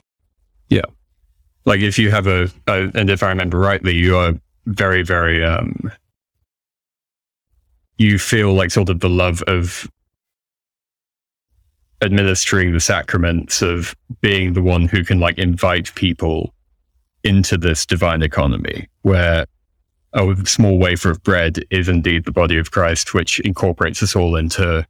Yeah. 0.70 0.86
Like 1.66 1.82
if 1.82 2.00
you 2.00 2.10
have 2.12 2.28
a, 2.28 2.50
a 2.68 2.90
and 2.96 3.10
if 3.10 3.22
I 3.22 3.30
remember 3.30 3.60
rightly, 3.60 3.96
you 3.96 4.16
are 4.18 4.34
very, 4.66 5.04
very 5.04 5.44
um 5.44 5.92
you 7.98 8.18
feel 8.18 8.54
like 8.54 8.72
sort 8.72 8.90
of 8.90 9.00
the 9.00 9.10
love 9.10 9.44
of 9.44 9.90
administering 12.02 12.74
the 12.74 12.80
sacraments 12.80 13.62
of 13.62 13.96
being 14.22 14.54
the 14.54 14.62
one 14.62 14.88
who 14.88 15.04
can 15.04 15.20
like 15.20 15.38
invite 15.38 15.94
people 15.96 16.54
into 17.24 17.58
this 17.58 17.86
divine 17.86 18.24
economy 18.24 18.88
where 19.04 19.46
a 20.14 20.36
small 20.46 20.78
wafer 20.78 21.12
of 21.12 21.24
bread 21.24 21.60
is 21.70 21.88
indeed 21.88 22.26
the 22.26 22.32
body 22.32 22.58
of 22.58 22.72
Christ, 22.72 23.14
which 23.14 23.40
incorporates 23.42 24.04
us 24.04 24.16
all 24.16 24.36
into 24.36 24.86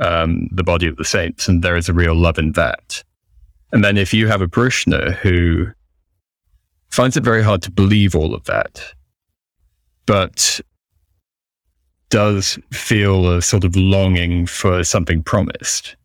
um, 0.00 0.48
the 0.50 0.64
body 0.64 0.86
of 0.88 0.96
the 0.96 1.04
saints. 1.04 1.46
And 1.46 1.62
there 1.62 1.76
is 1.76 1.88
a 1.88 1.92
real 1.92 2.14
love 2.14 2.38
in 2.38 2.52
that. 2.52 3.04
And 3.72 3.84
then 3.84 3.96
if 3.96 4.12
you 4.14 4.26
have 4.28 4.40
a 4.40 4.48
parishioner 4.48 5.12
who 5.12 5.66
finds 6.90 7.16
it 7.16 7.24
very 7.24 7.42
hard 7.42 7.62
to 7.62 7.70
believe 7.70 8.16
all 8.16 8.34
of 8.34 8.44
that, 8.44 8.82
but 10.06 10.60
does 12.08 12.58
feel 12.70 13.32
a 13.32 13.42
sort 13.42 13.64
of 13.64 13.74
longing 13.76 14.46
for 14.46 14.84
something 14.84 15.22
promised, 15.22 15.96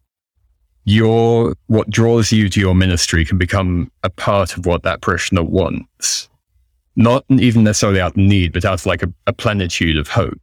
your 0.89 1.55
what 1.67 1.87
draws 1.89 2.31
you 2.31 2.49
to 2.49 2.59
your 2.59 2.73
ministry 2.73 3.23
can 3.23 3.37
become 3.37 3.91
a 4.03 4.09
part 4.09 4.57
of 4.57 4.65
what 4.65 4.81
that 4.83 5.01
parishioner 5.01 5.43
wants. 5.43 6.27
Not 6.95 7.23
even 7.29 7.63
necessarily 7.63 8.01
out 8.01 8.11
of 8.11 8.17
need, 8.17 8.53
but 8.53 8.65
out 8.65 8.73
of 8.73 8.85
like 8.87 9.03
a, 9.03 9.13
a 9.27 9.33
plenitude 9.33 9.97
of 9.97 10.07
hope. 10.07 10.41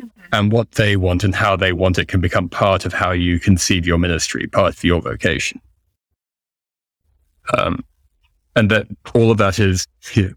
Mm-hmm. 0.00 0.20
And 0.32 0.52
what 0.52 0.72
they 0.72 0.96
want 0.96 1.24
and 1.24 1.34
how 1.34 1.56
they 1.56 1.72
want 1.72 1.98
it 1.98 2.06
can 2.06 2.20
become 2.20 2.50
part 2.50 2.84
of 2.84 2.92
how 2.92 3.12
you 3.12 3.40
conceive 3.40 3.86
your 3.86 3.96
ministry, 3.96 4.46
part 4.46 4.74
of 4.74 4.84
your 4.84 5.00
vocation. 5.00 5.60
Um, 7.56 7.82
and 8.54 8.70
that 8.70 8.88
all 9.14 9.30
of 9.30 9.38
that 9.38 9.58
is 9.58 9.86
here. 10.12 10.36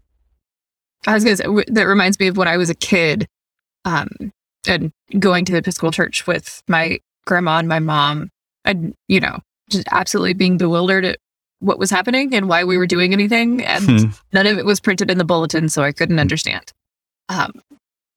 I 1.06 1.12
was 1.12 1.24
going 1.24 1.36
to 1.36 1.42
say, 1.42 1.64
that 1.72 1.84
reminds 1.84 2.18
me 2.18 2.28
of 2.28 2.38
when 2.38 2.48
I 2.48 2.56
was 2.56 2.70
a 2.70 2.74
kid 2.74 3.26
um, 3.84 4.32
and 4.66 4.92
going 5.18 5.44
to 5.44 5.52
the 5.52 5.58
Episcopal 5.58 5.92
Church 5.92 6.26
with 6.26 6.62
my 6.66 7.00
grandma 7.26 7.58
and 7.58 7.68
my 7.68 7.80
mom 7.80 8.30
and 8.64 8.94
you 9.08 9.20
know 9.20 9.38
just 9.70 9.86
absolutely 9.90 10.34
being 10.34 10.56
bewildered 10.56 11.04
at 11.04 11.18
what 11.60 11.78
was 11.78 11.90
happening 11.90 12.34
and 12.34 12.48
why 12.48 12.64
we 12.64 12.76
were 12.76 12.86
doing 12.86 13.12
anything 13.12 13.64
and 13.64 13.84
hmm. 13.84 14.10
none 14.32 14.46
of 14.46 14.58
it 14.58 14.64
was 14.64 14.80
printed 14.80 15.10
in 15.10 15.18
the 15.18 15.24
bulletin 15.24 15.68
so 15.68 15.82
i 15.82 15.92
couldn't 15.92 16.18
understand 16.18 16.72
um, 17.30 17.52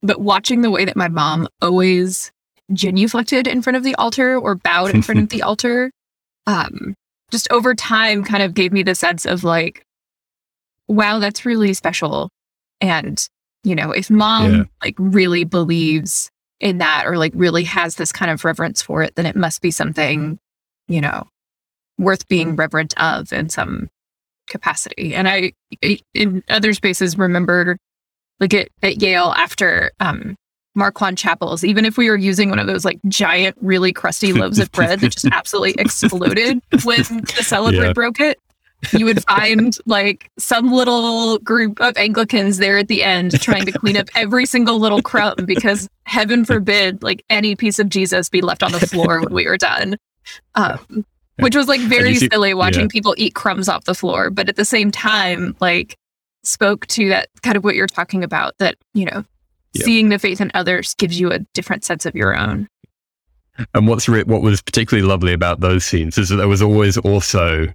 but 0.02 0.20
watching 0.20 0.62
the 0.62 0.72
way 0.72 0.84
that 0.84 0.98
my 0.98 1.08
mom 1.08 1.48
always 1.62 2.32
genuflected 2.74 3.48
in 3.48 3.62
front 3.62 3.78
of 3.78 3.84
the 3.84 3.96
altar 3.96 4.38
or 4.38 4.56
bowed 4.56 4.94
in 4.94 5.02
front 5.02 5.22
of 5.22 5.30
the 5.30 5.42
altar 5.42 5.92
um, 6.46 6.94
just 7.32 7.50
over 7.52 7.74
time 7.74 8.24
kind 8.24 8.44
of 8.44 8.54
gave 8.54 8.74
me 8.74 8.84
the 8.84 8.96
sense 8.96 9.26
of 9.26 9.44
like 9.44 9.84
wow 10.88 11.20
that's 11.20 11.46
really 11.46 11.74
special 11.74 12.30
and 12.82 13.28
you 13.64 13.76
know 13.76 13.92
if 13.92 14.10
mom 14.10 14.54
yeah. 14.54 14.64
like 14.84 14.96
really 14.98 15.44
believes 15.44 16.30
in 16.60 16.80
that 16.80 17.06
or 17.06 17.18
like 17.18 17.34
really 17.36 17.64
has 17.64 17.96
this 17.96 18.12
kind 18.12 18.32
of 18.32 18.44
reverence 18.44 18.82
for 18.82 19.04
it, 19.04 19.16
then 19.16 19.26
it 19.26 19.36
must 19.36 19.62
be 19.62 19.72
something, 19.72 20.40
you 20.88 21.02
know, 21.02 21.28
worth 21.98 22.28
being 22.28 22.56
reverent 22.56 22.94
of 23.00 23.32
in 23.32 23.50
some 23.50 23.90
capacity. 24.48 25.14
And 25.14 25.28
I, 25.28 25.54
in 26.14 26.44
other 26.50 26.74
spaces, 26.74 27.18
remembered 27.18 27.78
like 28.40 28.54
at, 28.54 28.70
at 28.82 29.02
Yale 29.02 29.34
after 29.36 29.92
um, 30.00 30.36
Marquand 30.76 31.18
chapels, 31.18 31.64
even 31.64 31.86
if 31.86 31.98
we 31.98 32.10
were 32.10 32.16
using 32.18 32.50
one 32.50 32.60
of 32.60 32.68
those 32.68 32.86
like 32.86 33.00
giant, 33.08 33.58
really 33.62 33.92
crusty 33.92 34.34
loaves 34.34 34.60
of 34.60 34.72
bread 34.72 35.00
that 35.00 35.12
just 35.12 35.26
absolutely 35.32 35.76
exploded 35.82 36.62
when 36.84 37.00
the 37.00 37.44
celebrant 37.44 37.88
yeah. 37.88 37.94
broke 37.94 38.20
it, 38.20 38.40
you 38.94 39.06
would 39.06 39.24
find 39.24 39.78
like 39.86 40.30
some 40.38 40.72
little 40.72 41.40
group 41.40 41.80
of 41.82 41.98
Anglicans 41.98 42.58
there 42.58 42.78
at 42.78 42.88
the 42.88 43.04
end 43.04 43.40
trying 43.42 43.66
to 43.66 43.72
clean 43.72 43.98
up 43.98 44.08
every 44.16 44.46
single 44.46 44.80
little 44.80 45.02
crumb 45.02 45.36
because 45.46 45.88
heaven 46.04 46.46
forbid 46.46 47.02
like 47.04 47.24
any 47.30 47.56
piece 47.56 47.80
of 47.80 47.90
Jesus 47.90 48.30
be 48.30 48.42
left 48.42 48.64
on 48.64 48.72
the 48.72 48.80
floor 48.88 49.22
when 49.22 49.34
we 49.34 49.46
were 49.46 49.58
done. 49.58 49.98
Um, 50.56 51.06
which 51.40 51.56
was 51.56 51.68
like 51.68 51.82
very 51.82 52.16
see, 52.16 52.28
silly 52.32 52.54
watching 52.54 52.84
yeah. 52.84 52.88
people 52.90 53.14
eat 53.18 53.36
crumbs 53.36 53.70
off 53.70 53.86
the 53.86 53.94
floor, 53.94 54.30
but 54.30 54.50
at 54.50 54.56
the 54.56 54.66
same 54.66 54.92
time, 54.92 55.56
like 55.60 55.96
spoke 56.44 56.88
to 56.88 57.10
that 57.10 57.30
kind 57.44 57.56
of 57.58 57.64
what 57.64 57.76
you're 57.76 57.88
talking 57.88 58.24
about 58.24 58.58
that, 58.58 58.76
you 58.94 59.06
know, 59.06 59.24
yeah. 59.74 59.86
seeing 59.86 60.10
the 60.10 60.20
faith 60.20 60.42
in 60.42 60.52
others 60.54 60.96
gives 60.96 61.20
you 61.20 61.32
a 61.32 61.40
different 61.54 61.84
sense 61.84 62.06
of 62.06 62.16
your 62.16 62.36
own. 62.36 62.68
And 63.74 63.88
what's 63.88 64.08
re- 64.08 64.24
what 64.24 64.42
was 64.42 64.62
particularly 64.62 65.08
lovely 65.08 65.34
about 65.34 65.60
those 65.60 65.84
scenes 65.84 66.18
is 66.18 66.30
that 66.30 66.36
there 66.38 66.48
was 66.48 66.62
always 66.62 66.98
also 66.98 67.68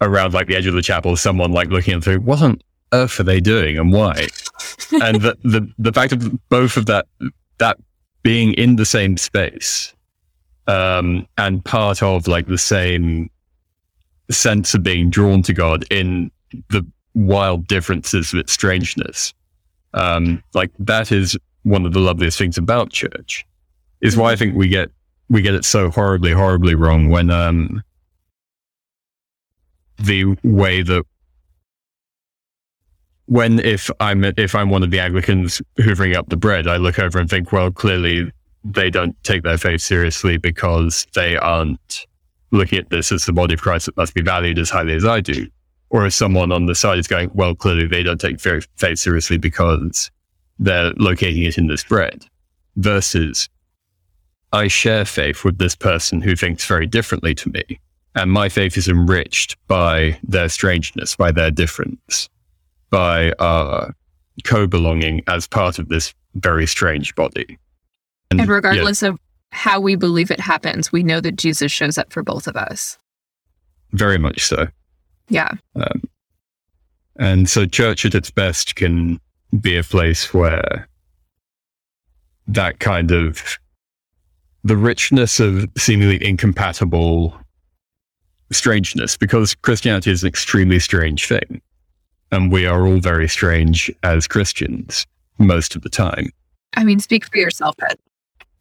around 0.00 0.34
like 0.34 0.46
the 0.46 0.56
edge 0.56 0.66
of 0.66 0.74
the 0.74 0.82
chapel, 0.82 1.16
someone 1.16 1.52
like 1.52 1.68
looking 1.68 2.00
through, 2.00 2.20
what 2.20 2.42
on 2.42 2.60
earth 2.92 3.18
are 3.20 3.24
they 3.24 3.40
doing 3.40 3.78
and 3.78 3.92
why? 3.92 4.28
and 5.02 5.20
the, 5.20 5.36
the, 5.42 5.72
the 5.78 5.92
fact 5.92 6.12
of 6.12 6.48
both 6.48 6.76
of 6.76 6.86
that, 6.86 7.06
that 7.58 7.78
being 8.22 8.54
in 8.54 8.76
the 8.76 8.86
same 8.86 9.16
space, 9.16 9.94
um, 10.66 11.26
and 11.36 11.64
part 11.64 12.02
of 12.02 12.26
like 12.26 12.46
the 12.46 12.58
same 12.58 13.30
sense 14.30 14.74
of 14.74 14.82
being 14.82 15.10
drawn 15.10 15.42
to 15.42 15.52
God 15.52 15.84
in 15.90 16.30
the 16.70 16.86
wild 17.14 17.66
differences 17.66 18.32
of 18.32 18.38
its 18.40 18.52
strangeness. 18.52 19.34
Um, 19.92 20.42
like 20.54 20.70
that 20.78 21.12
is 21.12 21.36
one 21.62 21.86
of 21.86 21.92
the 21.92 22.00
loveliest 22.00 22.38
things 22.38 22.58
about 22.58 22.90
church. 22.90 23.46
Is 24.00 24.16
why 24.16 24.32
I 24.32 24.36
think 24.36 24.54
we 24.54 24.68
get 24.68 24.90
we 25.28 25.40
get 25.40 25.54
it 25.54 25.64
so 25.64 25.90
horribly, 25.90 26.32
horribly 26.32 26.74
wrong 26.74 27.08
when 27.08 27.30
um, 27.30 27.82
the 29.98 30.36
way 30.42 30.82
that 30.82 31.04
when 33.26 33.58
if 33.60 33.90
I'm 34.00 34.24
if 34.24 34.54
I'm 34.54 34.70
one 34.70 34.82
of 34.82 34.90
the 34.90 35.00
Anglicans 35.00 35.62
hoovering 35.78 36.14
up 36.14 36.28
the 36.28 36.36
bread, 36.36 36.66
I 36.66 36.76
look 36.76 36.98
over 36.98 37.18
and 37.18 37.28
think, 37.28 37.52
well, 37.52 37.70
clearly 37.70 38.30
they 38.64 38.90
don't 38.90 39.16
take 39.24 39.42
their 39.42 39.58
faith 39.58 39.80
seriously 39.80 40.36
because 40.36 41.06
they 41.14 41.36
aren't 41.36 42.06
looking 42.50 42.78
at 42.78 42.90
this 42.90 43.12
as 43.12 43.26
the 43.26 43.32
body 43.32 43.54
of 43.54 43.60
Christ 43.60 43.86
that 43.86 43.96
must 43.96 44.14
be 44.14 44.22
valued 44.22 44.58
as 44.58 44.70
highly 44.70 44.94
as 44.94 45.04
I 45.04 45.20
do. 45.20 45.46
Or 45.90 46.06
if 46.06 46.14
someone 46.14 46.50
on 46.50 46.66
the 46.66 46.74
side 46.74 46.98
is 46.98 47.06
going, 47.06 47.30
well, 47.34 47.54
clearly 47.54 47.86
they 47.86 48.02
don't 48.02 48.20
take 48.20 48.40
faith 48.40 48.66
seriously 48.98 49.38
because 49.38 50.10
they're 50.58 50.92
locating 50.96 51.42
it 51.42 51.58
in 51.58 51.66
this 51.66 51.84
bread. 51.84 52.24
Versus, 52.76 53.48
I 54.52 54.68
share 54.68 55.04
faith 55.04 55.44
with 55.44 55.58
this 55.58 55.76
person 55.76 56.20
who 56.20 56.34
thinks 56.36 56.64
very 56.64 56.86
differently 56.86 57.34
to 57.36 57.50
me. 57.50 57.80
And 58.14 58.30
my 58.30 58.48
faith 58.48 58.76
is 58.76 58.88
enriched 58.88 59.56
by 59.66 60.18
their 60.22 60.48
strangeness, 60.48 61.16
by 61.16 61.32
their 61.32 61.50
difference, 61.50 62.28
by 62.90 63.32
our 63.38 63.94
co 64.44 64.66
belonging 64.66 65.22
as 65.26 65.46
part 65.46 65.78
of 65.78 65.88
this 65.88 66.14
very 66.34 66.66
strange 66.66 67.14
body. 67.14 67.58
And, 68.30 68.40
and 68.40 68.48
regardless 68.48 69.02
yeah. 69.02 69.10
of 69.10 69.18
how 69.50 69.80
we 69.80 69.96
believe 69.96 70.30
it 70.30 70.40
happens, 70.40 70.92
we 70.92 71.02
know 71.02 71.20
that 71.20 71.36
Jesus 71.36 71.70
shows 71.72 71.98
up 71.98 72.12
for 72.12 72.22
both 72.22 72.46
of 72.46 72.56
us. 72.56 72.98
Very 73.92 74.18
much 74.18 74.44
so. 74.44 74.68
Yeah. 75.28 75.52
Um, 75.76 76.02
and 77.16 77.48
so, 77.48 77.64
church 77.64 78.04
at 78.04 78.14
its 78.14 78.30
best 78.30 78.74
can 78.74 79.20
be 79.60 79.76
a 79.76 79.84
place 79.84 80.34
where 80.34 80.88
that 82.48 82.80
kind 82.80 83.12
of 83.12 83.58
the 84.64 84.76
richness 84.76 85.40
of 85.40 85.68
seemingly 85.76 86.24
incompatible 86.24 87.38
strangeness, 88.54 89.16
because 89.16 89.54
Christianity 89.54 90.10
is 90.10 90.22
an 90.22 90.28
extremely 90.28 90.78
strange 90.78 91.26
thing. 91.26 91.60
And 92.32 92.50
we 92.50 92.66
are 92.66 92.86
all 92.86 92.98
very 92.98 93.28
strange 93.28 93.92
as 94.02 94.26
Christians 94.26 95.06
most 95.38 95.76
of 95.76 95.82
the 95.82 95.88
time. 95.88 96.30
I 96.76 96.84
mean, 96.84 96.98
speak 96.98 97.26
for 97.26 97.38
yourself, 97.38 97.76
Ed. 97.88 97.98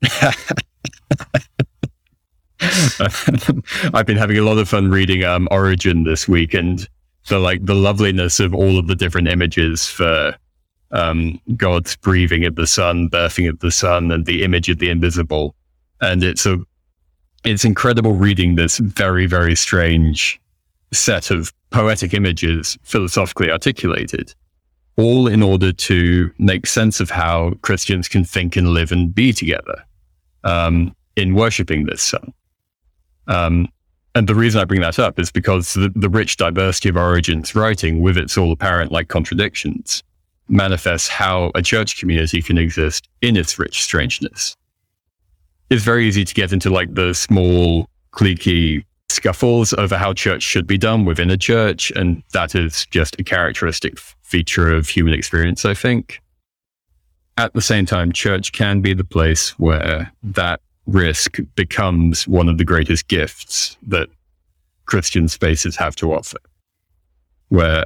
I've 3.93 4.05
been 4.05 4.17
having 4.17 4.37
a 4.37 4.43
lot 4.43 4.57
of 4.57 4.69
fun 4.69 4.89
reading 4.91 5.23
um, 5.23 5.47
Origen 5.51 6.03
this 6.03 6.27
week, 6.27 6.53
and 6.53 6.87
the 7.27 7.39
like 7.39 7.65
the 7.65 7.75
loveliness 7.75 8.39
of 8.39 8.53
all 8.53 8.77
of 8.77 8.87
the 8.87 8.95
different 8.95 9.27
images 9.27 9.87
for 9.87 10.35
um, 10.91 11.39
God's 11.57 11.95
breathing 11.95 12.45
of 12.45 12.55
the 12.55 12.67
Son, 12.67 13.09
birthing 13.09 13.49
of 13.49 13.59
the 13.59 13.71
Son, 13.71 14.11
and 14.11 14.25
the 14.25 14.43
image 14.43 14.69
of 14.69 14.79
the 14.79 14.89
invisible. 14.89 15.55
And 16.01 16.23
it's 16.23 16.45
a 16.45 16.59
it's 17.43 17.65
incredible 17.65 18.13
reading 18.13 18.55
this 18.55 18.77
very 18.77 19.25
very 19.25 19.55
strange 19.55 20.39
set 20.91 21.31
of 21.31 21.51
poetic 21.71 22.13
images 22.13 22.77
philosophically 22.83 23.49
articulated, 23.51 24.33
all 24.97 25.27
in 25.27 25.41
order 25.41 25.73
to 25.73 26.31
make 26.37 26.67
sense 26.67 26.99
of 26.99 27.09
how 27.09 27.53
Christians 27.61 28.07
can 28.07 28.23
think 28.23 28.55
and 28.55 28.69
live 28.69 28.91
and 28.91 29.13
be 29.13 29.33
together 29.33 29.83
um, 30.43 30.95
in 31.15 31.33
worshiping 31.33 31.85
this 31.85 32.01
Son. 32.01 32.33
Um, 33.27 33.67
and 34.15 34.27
the 34.27 34.35
reason 34.35 34.61
I 34.61 34.65
bring 34.65 34.81
that 34.81 34.99
up 34.99 35.17
is 35.19 35.31
because 35.31 35.73
the, 35.73 35.91
the 35.95 36.09
rich 36.09 36.37
diversity 36.37 36.89
of 36.89 36.97
Origen's 36.97 37.55
writing, 37.55 38.01
with 38.01 38.17
its 38.17 38.37
all 38.37 38.51
apparent 38.51 38.91
like 38.91 39.07
contradictions, 39.07 40.03
manifests 40.47 41.07
how 41.07 41.51
a 41.55 41.63
church 41.63 41.99
community 41.99 42.41
can 42.41 42.59
exist 42.59 43.09
in 43.21 43.35
its 43.35 43.57
rich 43.57 43.81
strangeness. 43.81 44.55
It's 45.73 45.83
very 45.83 46.07
easy 46.07 46.23
to 46.23 46.35
get 46.35 46.53
into 46.53 46.69
like 46.69 46.93
the 46.93 47.15
small, 47.15 47.89
cliquey 48.11 48.85
scuffles 49.09 49.73
over 49.73 49.97
how 49.97 50.13
church 50.13 50.43
should 50.43 50.67
be 50.67 50.77
done 50.77 51.03
within 51.03 51.31
a 51.31 51.35
church. 51.35 51.91
And 51.95 52.21
that 52.31 52.53
is 52.53 52.85
just 52.91 53.19
a 53.19 53.23
characteristic 53.23 53.97
feature 54.21 54.71
of 54.71 54.87
human 54.87 55.15
experience, 55.15 55.65
I 55.65 55.73
think. 55.73 56.21
At 57.37 57.55
the 57.55 57.61
same 57.61 57.87
time, 57.87 58.11
church 58.11 58.51
can 58.51 58.81
be 58.81 58.93
the 58.93 59.03
place 59.03 59.57
where 59.57 60.13
that 60.21 60.61
risk 60.85 61.39
becomes 61.55 62.27
one 62.27 62.49
of 62.49 62.59
the 62.59 62.65
greatest 62.65 63.07
gifts 63.07 63.75
that 63.87 64.09
Christian 64.85 65.27
spaces 65.27 65.75
have 65.75 65.95
to 65.95 66.13
offer, 66.13 66.37
where 67.49 67.85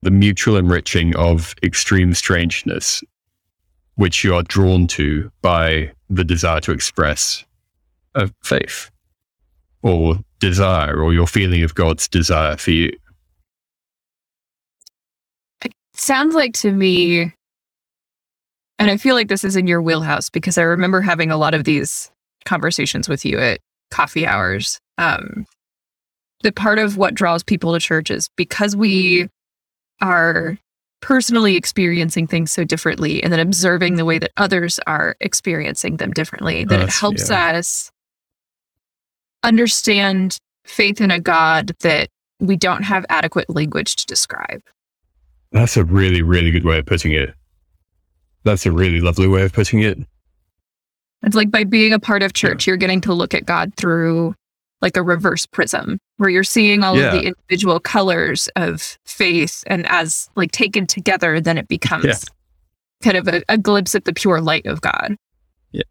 the 0.00 0.10
mutual 0.10 0.56
enriching 0.56 1.14
of 1.16 1.54
extreme 1.62 2.14
strangeness, 2.14 3.04
which 3.96 4.24
you 4.24 4.34
are 4.34 4.42
drawn 4.42 4.86
to 4.86 5.30
by 5.42 5.92
the 6.08 6.24
desire 6.24 6.60
to 6.60 6.72
express 6.72 7.44
a 8.14 8.30
faith 8.42 8.90
or 9.82 10.18
desire 10.40 11.00
or 11.00 11.12
your 11.12 11.26
feeling 11.26 11.62
of 11.62 11.74
God's 11.74 12.08
desire 12.08 12.56
for 12.56 12.70
you. 12.70 12.92
It 15.64 15.72
sounds 15.94 16.34
like 16.34 16.54
to 16.54 16.72
me, 16.72 17.32
and 18.78 18.90
I 18.90 18.96
feel 18.96 19.14
like 19.14 19.28
this 19.28 19.44
is 19.44 19.56
in 19.56 19.66
your 19.66 19.82
wheelhouse 19.82 20.30
because 20.30 20.58
I 20.58 20.62
remember 20.62 21.00
having 21.00 21.30
a 21.30 21.36
lot 21.36 21.54
of 21.54 21.64
these 21.64 22.10
conversations 22.44 23.08
with 23.08 23.24
you 23.24 23.38
at 23.38 23.60
coffee 23.90 24.26
hours. 24.26 24.78
Um, 24.98 25.46
the 26.42 26.52
part 26.52 26.78
of 26.78 26.96
what 26.96 27.14
draws 27.14 27.42
people 27.42 27.72
to 27.72 27.80
church 27.80 28.10
is 28.10 28.28
because 28.36 28.76
we 28.76 29.28
are 30.00 30.58
personally 31.00 31.56
experiencing 31.56 32.26
things 32.26 32.50
so 32.50 32.64
differently 32.64 33.22
and 33.22 33.32
then 33.32 33.40
observing 33.40 33.96
the 33.96 34.04
way 34.04 34.18
that 34.18 34.32
others 34.36 34.80
are 34.86 35.16
experiencing 35.20 35.98
them 35.98 36.10
differently 36.10 36.64
that 36.64 36.80
it 36.80 36.88
helps 36.88 37.28
yeah. 37.28 37.56
us 37.56 37.90
understand 39.42 40.38
faith 40.64 41.00
in 41.00 41.10
a 41.10 41.20
god 41.20 41.72
that 41.80 42.08
we 42.40 42.56
don't 42.56 42.82
have 42.82 43.04
adequate 43.08 43.48
language 43.50 43.96
to 43.96 44.06
describe 44.06 44.62
that's 45.52 45.76
a 45.76 45.84
really 45.84 46.22
really 46.22 46.50
good 46.50 46.64
way 46.64 46.78
of 46.78 46.86
putting 46.86 47.12
it 47.12 47.34
that's 48.42 48.66
a 48.66 48.72
really 48.72 49.00
lovely 49.00 49.28
way 49.28 49.42
of 49.42 49.52
putting 49.52 49.80
it 49.80 49.98
it's 51.22 51.36
like 51.36 51.50
by 51.50 51.64
being 51.64 51.92
a 51.92 51.98
part 51.98 52.22
of 52.22 52.32
church, 52.32 52.66
yeah. 52.66 52.72
you're 52.72 52.78
getting 52.78 53.00
to 53.02 53.12
look 53.12 53.34
at 53.34 53.44
God 53.44 53.74
through 53.76 54.34
like 54.80 54.96
a 54.96 55.02
reverse 55.02 55.44
prism 55.46 55.98
where 56.16 56.30
you're 56.30 56.44
seeing 56.44 56.82
all 56.82 56.96
yeah. 56.96 57.06
of 57.06 57.12
the 57.12 57.26
individual 57.28 57.80
colors 57.80 58.48
of 58.56 58.98
faith 59.04 59.62
and 59.66 59.86
as 59.86 60.28
like 60.34 60.52
taken 60.52 60.86
together, 60.86 61.40
then 61.40 61.58
it 61.58 61.68
becomes 61.68 62.04
yeah. 62.04 62.14
kind 63.02 63.16
of 63.16 63.28
a, 63.28 63.42
a, 63.48 63.58
glimpse 63.58 63.94
at 63.94 64.04
the 64.04 64.12
pure 64.12 64.40
light 64.40 64.66
of 64.66 64.80
God. 64.80 65.16
Yeah. 65.72 65.82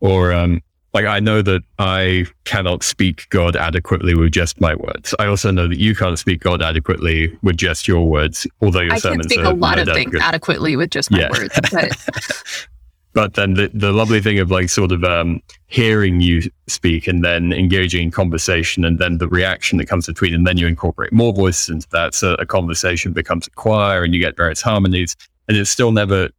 Or, 0.00 0.32
um, 0.32 0.62
like 0.92 1.04
I 1.04 1.20
know 1.20 1.40
that 1.42 1.62
I 1.78 2.26
cannot 2.44 2.82
speak 2.82 3.28
God 3.30 3.54
adequately 3.54 4.14
with 4.14 4.32
just 4.32 4.60
my 4.60 4.74
words. 4.74 5.14
I 5.18 5.26
also 5.26 5.50
know 5.50 5.68
that 5.68 5.78
you 5.78 5.94
can't 5.94 6.18
speak 6.18 6.40
God 6.40 6.62
adequately 6.62 7.36
with 7.42 7.56
just 7.56 7.86
your 7.86 8.08
words, 8.08 8.46
although 8.60 8.80
your 8.80 8.94
I 8.94 8.98
sermons 8.98 9.26
can 9.26 9.30
speak 9.30 9.44
a 9.44 9.50
lot 9.50 9.78
of 9.78 9.86
things 9.88 10.14
adequately 10.20 10.76
with 10.76 10.90
just 10.90 11.10
my 11.10 11.20
yeah. 11.20 11.30
words. 11.30 11.60
But 11.70 12.68
but 13.12 13.34
then 13.34 13.54
the, 13.54 13.70
the 13.74 13.92
lovely 13.92 14.20
thing 14.20 14.38
of 14.38 14.50
like 14.50 14.68
sort 14.68 14.92
of 14.92 15.02
um, 15.02 15.42
hearing 15.66 16.20
you 16.20 16.42
speak 16.68 17.06
and 17.06 17.24
then 17.24 17.52
engaging 17.52 18.04
in 18.04 18.10
conversation 18.10 18.84
and 18.84 18.98
then 18.98 19.18
the 19.18 19.28
reaction 19.28 19.78
that 19.78 19.86
comes 19.86 20.06
between 20.06 20.34
and 20.34 20.46
then 20.46 20.56
you 20.56 20.66
incorporate 20.66 21.12
more 21.12 21.32
voices 21.32 21.68
into 21.68 21.88
that 21.90 22.14
so 22.14 22.34
a 22.34 22.46
conversation 22.46 23.12
becomes 23.12 23.46
a 23.46 23.50
choir 23.50 24.04
and 24.04 24.14
you 24.14 24.20
get 24.20 24.36
various 24.36 24.62
harmonies. 24.62 25.16
And 25.48 25.56
it's 25.56 25.70
still 25.70 25.92
never 25.92 26.30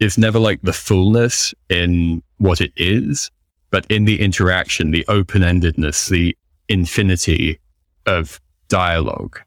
it's 0.00 0.18
never 0.18 0.38
like 0.38 0.60
the 0.62 0.72
fullness 0.72 1.54
in 1.68 2.22
what 2.38 2.60
it 2.60 2.72
is 2.76 3.30
but 3.70 3.86
in 3.86 4.04
the 4.04 4.20
interaction 4.20 4.90
the 4.90 5.04
open-endedness 5.08 6.08
the 6.08 6.36
infinity 6.68 7.58
of 8.06 8.40
dialogue 8.68 9.38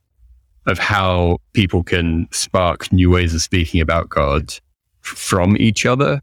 of 0.66 0.80
how 0.80 1.38
people 1.54 1.84
can 1.84 2.28
spark 2.32 2.92
new 2.92 3.12
ways 3.12 3.36
of 3.36 3.42
speaking 3.42 3.82
about 3.82 4.08
god 4.08 4.54
from 5.02 5.58
each 5.58 5.86
other 5.86 6.22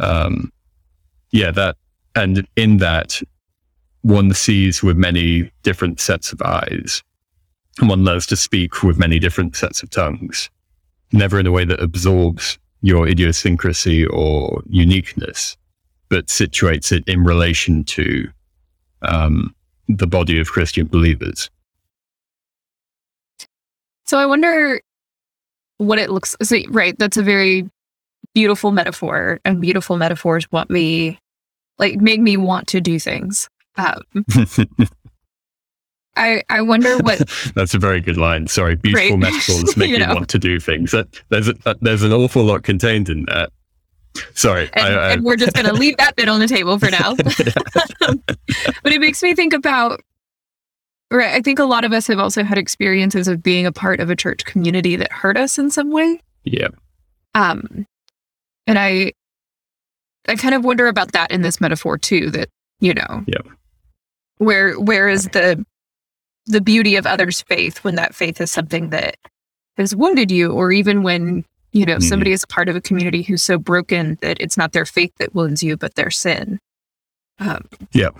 um, 0.00 0.52
yeah, 1.30 1.50
that, 1.50 1.76
and 2.14 2.46
in 2.56 2.78
that, 2.78 3.20
one 4.02 4.34
sees 4.34 4.82
with 4.82 4.96
many 4.96 5.50
different 5.62 6.00
sets 6.00 6.32
of 6.32 6.42
eyes, 6.42 7.02
and 7.78 7.88
one 7.88 8.04
learns 8.04 8.26
to 8.26 8.36
speak 8.36 8.82
with 8.82 8.98
many 8.98 9.18
different 9.18 9.56
sets 9.56 9.82
of 9.82 9.90
tongues, 9.90 10.50
never 11.12 11.38
in 11.38 11.46
a 11.46 11.52
way 11.52 11.64
that 11.64 11.80
absorbs 11.80 12.58
your 12.82 13.08
idiosyncrasy 13.08 14.04
or 14.06 14.62
uniqueness, 14.68 15.56
but 16.08 16.26
situates 16.26 16.90
it 16.90 17.04
in 17.06 17.24
relation 17.24 17.84
to 17.84 18.28
um, 19.02 19.54
the 19.88 20.06
body 20.06 20.40
of 20.40 20.50
Christian 20.50 20.86
believers. 20.86 21.48
So 24.04 24.18
I 24.18 24.26
wonder 24.26 24.80
what 25.78 25.98
it 25.98 26.10
looks 26.10 26.36
so, 26.42 26.58
right. 26.68 26.98
That's 26.98 27.16
a 27.16 27.22
very 27.22 27.70
beautiful 28.34 28.72
metaphor, 28.72 29.40
and 29.44 29.60
beautiful 29.60 29.96
metaphors 29.96 30.50
want 30.50 30.70
me 30.70 31.18
like 31.78 31.96
make 31.96 32.20
me 32.20 32.36
want 32.36 32.68
to 32.68 32.80
do 32.80 32.98
things. 32.98 33.48
Um, 33.76 34.02
I 36.16 36.42
I 36.48 36.60
wonder 36.62 36.96
what. 36.98 37.28
That's 37.54 37.74
a 37.74 37.78
very 37.78 38.00
good 38.00 38.16
line. 38.16 38.46
Sorry, 38.46 38.76
beautiful 38.76 39.18
right? 39.18 39.18
metaphors 39.32 39.76
make 39.76 39.90
you 39.90 39.98
me 39.98 40.06
know. 40.06 40.14
want 40.14 40.28
to 40.30 40.38
do 40.38 40.60
things. 40.60 40.92
That, 40.92 41.08
there's 41.30 41.48
a, 41.48 41.54
there's 41.80 42.02
an 42.02 42.12
awful 42.12 42.44
lot 42.44 42.62
contained 42.62 43.08
in 43.08 43.24
that. 43.26 43.52
Sorry, 44.34 44.68
and, 44.74 44.94
I, 44.94 45.08
I, 45.08 45.12
and 45.12 45.24
we're 45.24 45.36
just 45.36 45.54
going 45.54 45.66
to 45.66 45.72
leave 45.72 45.96
that 45.96 46.16
bit 46.16 46.28
on 46.28 46.38
the 46.38 46.46
table 46.46 46.78
for 46.78 46.90
now. 46.90 47.14
but 47.16 48.92
it 48.92 49.00
makes 49.00 49.22
me 49.22 49.34
think 49.34 49.54
about. 49.54 50.02
Right, 51.10 51.34
I 51.34 51.40
think 51.40 51.58
a 51.58 51.64
lot 51.64 51.84
of 51.84 51.92
us 51.92 52.06
have 52.06 52.18
also 52.18 52.42
had 52.42 52.56
experiences 52.56 53.28
of 53.28 53.42
being 53.42 53.66
a 53.66 53.72
part 53.72 54.00
of 54.00 54.08
a 54.08 54.16
church 54.16 54.46
community 54.46 54.96
that 54.96 55.12
hurt 55.12 55.36
us 55.36 55.58
in 55.58 55.70
some 55.70 55.90
way. 55.90 56.20
Yeah. 56.44 56.68
Um, 57.34 57.86
and 58.66 58.78
I, 58.78 59.12
I 60.28 60.36
kind 60.36 60.54
of 60.54 60.64
wonder 60.64 60.86
about 60.86 61.12
that 61.12 61.30
in 61.30 61.42
this 61.42 61.60
metaphor 61.60 61.98
too. 61.98 62.30
That 62.30 62.48
you 62.80 62.94
know, 62.94 63.24
yeah. 63.26 63.52
Where 64.38 64.78
where 64.78 65.08
is 65.08 65.28
the 65.28 65.64
the 66.46 66.60
beauty 66.60 66.96
of 66.96 67.06
others' 67.06 67.42
faith 67.42 67.78
when 67.84 67.94
that 67.94 68.14
faith 68.14 68.40
is 68.40 68.50
something 68.50 68.90
that 68.90 69.16
has 69.76 69.94
wounded 69.94 70.30
you, 70.30 70.52
or 70.52 70.72
even 70.72 71.02
when 71.02 71.44
you 71.72 71.86
know 71.86 71.94
mm-hmm. 71.94 72.02
somebody 72.08 72.32
is 72.32 72.42
a 72.42 72.48
part 72.48 72.68
of 72.68 72.76
a 72.76 72.80
community 72.80 73.22
who's 73.22 73.42
so 73.42 73.58
broken 73.58 74.18
that 74.20 74.40
it's 74.40 74.56
not 74.56 74.72
their 74.72 74.86
faith 74.86 75.12
that 75.18 75.34
wounds 75.34 75.62
you, 75.62 75.76
but 75.76 75.94
their 75.94 76.10
sin. 76.10 76.58
Um, 77.38 77.68
yeah, 77.92 78.10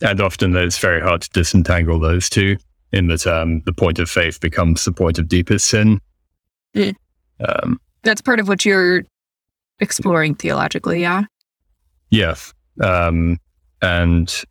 and 0.00 0.20
often 0.20 0.56
it's 0.56 0.78
very 0.78 1.00
hard 1.00 1.22
to 1.22 1.30
disentangle 1.30 1.98
those 1.98 2.28
two. 2.28 2.56
In 2.92 3.08
that, 3.08 3.26
um, 3.26 3.60
the 3.66 3.72
point 3.72 3.98
of 3.98 4.08
faith 4.08 4.40
becomes 4.40 4.84
the 4.84 4.92
point 4.92 5.18
of 5.18 5.26
deepest 5.26 5.66
sin. 5.66 6.00
Mm. 6.76 6.94
Um, 7.40 7.80
That's 8.04 8.20
part 8.20 8.38
of 8.38 8.46
what 8.46 8.64
you're 8.64 9.04
exploring 9.80 10.34
theologically, 10.34 11.00
yeah. 11.00 11.24
Yes, 12.10 12.54
um, 12.80 13.38
and 13.82 14.42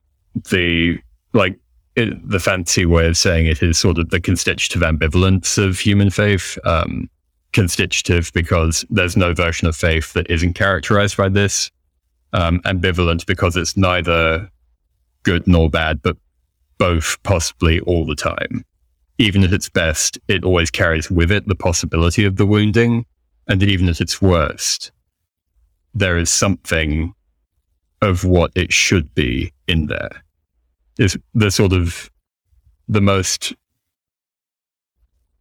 the 0.50 1.00
like 1.34 1.58
it, 1.96 2.28
the 2.28 2.40
fancy 2.40 2.86
way 2.86 3.08
of 3.08 3.18
saying 3.18 3.46
it 3.46 3.62
is 3.62 3.78
sort 3.78 3.98
of 3.98 4.10
the 4.10 4.20
constitutive 4.20 4.82
ambivalence 4.82 5.58
of 5.58 5.80
human 5.80 6.10
faith. 6.10 6.58
Um, 6.66 7.10
constitutive 7.54 8.32
because 8.34 8.84
there's 8.90 9.16
no 9.16 9.34
version 9.34 9.68
of 9.68 9.76
faith 9.76 10.14
that 10.14 10.30
isn't 10.30 10.54
characterized 10.54 11.16
by 11.16 11.30
this. 11.30 11.72
Um, 12.34 12.60
ambivalent 12.62 13.26
because 13.28 13.56
it's 13.56 13.78
neither 13.78 14.50
good 15.22 15.48
nor 15.48 15.70
bad, 15.70 16.02
but 16.02 16.18
both 16.80 17.18
possibly 17.24 17.80
all 17.82 18.06
the 18.06 18.16
time. 18.16 18.66
Even 19.20 19.44
at 19.44 19.54
its 19.54 19.70
best, 19.70 20.18
it 20.28 20.44
always 20.44 20.72
carries 20.72 21.10
with 21.10 21.32
it 21.32 21.48
the 21.48 21.56
possibility 21.56 22.26
of 22.26 22.38
the 22.38 22.46
wounding. 22.48 23.06
And 23.48 23.62
even 23.62 23.88
at 23.88 24.02
its 24.02 24.22
worst, 24.22 24.92
there 25.94 26.18
is 26.18 26.30
something 26.30 27.14
of 28.02 28.26
what 28.26 28.52
it 28.56 28.74
should 28.74 29.14
be 29.16 29.52
in 29.68 29.88
there 29.88 30.24
is 31.00 31.18
the 31.34 31.50
sort 31.50 31.74
of 31.74 32.12
the 32.88 33.02
most 33.02 33.54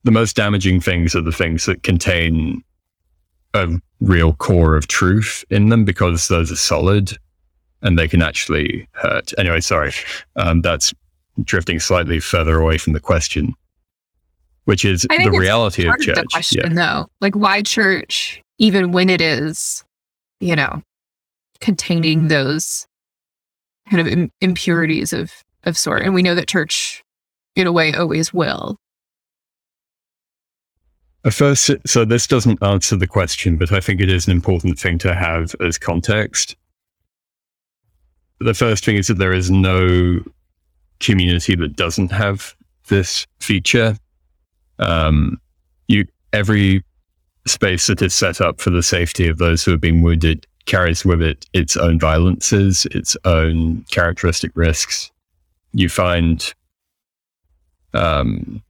the 0.04 0.10
most 0.10 0.34
damaging 0.36 0.80
things 0.80 1.14
are 1.14 1.20
the 1.20 1.32
things 1.32 1.66
that 1.66 1.82
contain 1.82 2.62
a 3.54 3.68
real 4.00 4.32
core 4.34 4.76
of 4.76 4.88
truth 4.88 5.44
in 5.50 5.68
them 5.68 5.84
because 5.84 6.28
those 6.28 6.50
are 6.50 6.56
solid 6.56 7.16
and 7.82 7.98
they 7.98 8.08
can 8.08 8.22
actually 8.22 8.88
hurt. 8.92 9.32
Anyway, 9.38 9.60
sorry, 9.60 9.92
um, 10.36 10.60
that's 10.60 10.92
drifting 11.42 11.78
slightly 11.78 12.20
further 12.20 12.58
away 12.58 12.78
from 12.78 12.92
the 12.94 13.00
question, 13.00 13.54
which 14.64 14.84
is 14.84 15.02
the 15.02 15.30
reality 15.30 15.86
of 15.86 15.96
church. 15.98 16.18
Of 16.18 16.26
question, 16.28 16.62
yeah. 16.64 16.74
though, 16.74 17.10
like 17.20 17.34
why 17.34 17.62
church, 17.62 18.42
even 18.58 18.92
when 18.92 19.10
it 19.10 19.20
is, 19.20 19.84
you 20.42 20.56
know, 20.56 20.82
containing 21.60 22.28
those 22.28 22.86
kind 23.88 24.00
of 24.00 24.08
Im- 24.08 24.32
impurities 24.40 25.12
of 25.12 25.32
of 25.64 25.78
sort. 25.78 26.02
And 26.02 26.12
we 26.12 26.22
know 26.22 26.34
that 26.34 26.48
church 26.48 27.04
in 27.54 27.68
a 27.68 27.72
way 27.72 27.94
always 27.94 28.34
will. 28.34 28.76
First 31.30 31.70
so 31.86 32.04
this 32.04 32.26
doesn't 32.26 32.60
answer 32.64 32.96
the 32.96 33.06
question 33.06 33.56
but 33.56 33.70
i 33.70 33.78
think 33.78 34.00
it 34.00 34.10
is 34.10 34.26
an 34.26 34.32
important 34.32 34.76
thing 34.76 34.98
to 34.98 35.14
have 35.14 35.54
as 35.60 35.78
context. 35.78 36.56
The 38.40 38.54
first 38.54 38.84
thing 38.84 38.96
is 38.96 39.06
that 39.06 39.18
there 39.18 39.32
is 39.32 39.48
no 39.48 40.18
community 40.98 41.54
that 41.54 41.76
doesn't 41.76 42.10
have 42.10 42.56
this 42.88 43.24
feature. 43.38 43.96
Um, 44.80 45.40
you 45.86 46.06
every 46.32 46.82
space 47.46 47.86
that 47.88 48.02
is 48.02 48.14
set 48.14 48.40
up 48.40 48.60
for 48.60 48.70
the 48.70 48.82
safety 48.82 49.28
of 49.28 49.38
those 49.38 49.64
who 49.64 49.72
have 49.72 49.80
been 49.80 50.02
wounded 50.02 50.46
carries 50.66 51.04
with 51.04 51.20
it 51.20 51.46
its 51.52 51.76
own 51.76 51.98
violences, 51.98 52.86
its 52.92 53.16
own 53.24 53.84
characteristic 53.90 54.52
risks. 54.54 55.10
You 55.72 55.88
find 55.88 56.54
um, 57.94 58.62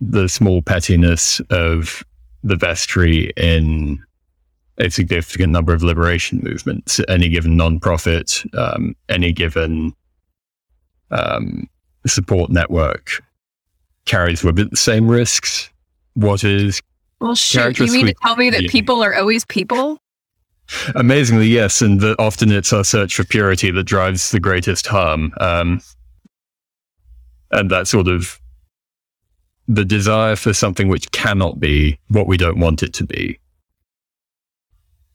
the 0.00 0.28
small 0.28 0.62
pettiness 0.62 1.40
of 1.50 2.04
the 2.42 2.56
vestry 2.56 3.32
in 3.36 4.02
a 4.78 4.90
significant 4.90 5.52
number 5.52 5.74
of 5.74 5.82
liberation 5.82 6.40
movements. 6.42 7.00
Any 7.08 7.28
given 7.28 7.56
nonprofit, 7.56 8.46
um, 8.56 8.94
any 9.08 9.32
given 9.32 9.92
um, 11.10 11.68
support 12.06 12.50
network 12.50 13.22
carries 14.04 14.44
with 14.44 14.58
it 14.58 14.70
the 14.70 14.76
same 14.76 15.08
risks. 15.08 15.70
What 16.14 16.44
is 16.44 16.80
well, 17.20 17.34
shoot, 17.34 17.78
you 17.78 17.92
mean 17.92 18.06
to 18.06 18.14
tell 18.14 18.36
me 18.36 18.50
that 18.50 18.68
people 18.68 19.02
are 19.02 19.14
always 19.14 19.44
people? 19.44 19.98
Amazingly, 20.94 21.46
yes, 21.46 21.80
and 21.80 22.00
that 22.00 22.16
often 22.18 22.52
it's 22.52 22.72
our 22.72 22.84
search 22.84 23.16
for 23.16 23.24
purity 23.24 23.70
that 23.70 23.84
drives 23.84 24.30
the 24.30 24.40
greatest 24.40 24.86
harm, 24.86 25.32
um, 25.40 25.80
and 27.50 27.70
that 27.70 27.88
sort 27.88 28.06
of 28.06 28.38
the 29.66 29.84
desire 29.84 30.36
for 30.36 30.52
something 30.52 30.88
which 30.88 31.10
cannot 31.10 31.58
be 31.58 31.98
what 32.08 32.26
we 32.26 32.36
don't 32.36 32.58
want 32.60 32.82
it 32.82 32.92
to 32.94 33.04
be, 33.04 33.38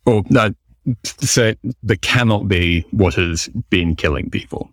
or 0.05 0.23
uh, 0.35 0.49
say 1.03 1.55
that 1.83 2.01
cannot 2.01 2.47
be 2.47 2.81
what 2.91 3.13
has 3.13 3.47
been 3.69 3.95
killing 3.95 4.29
people. 4.29 4.71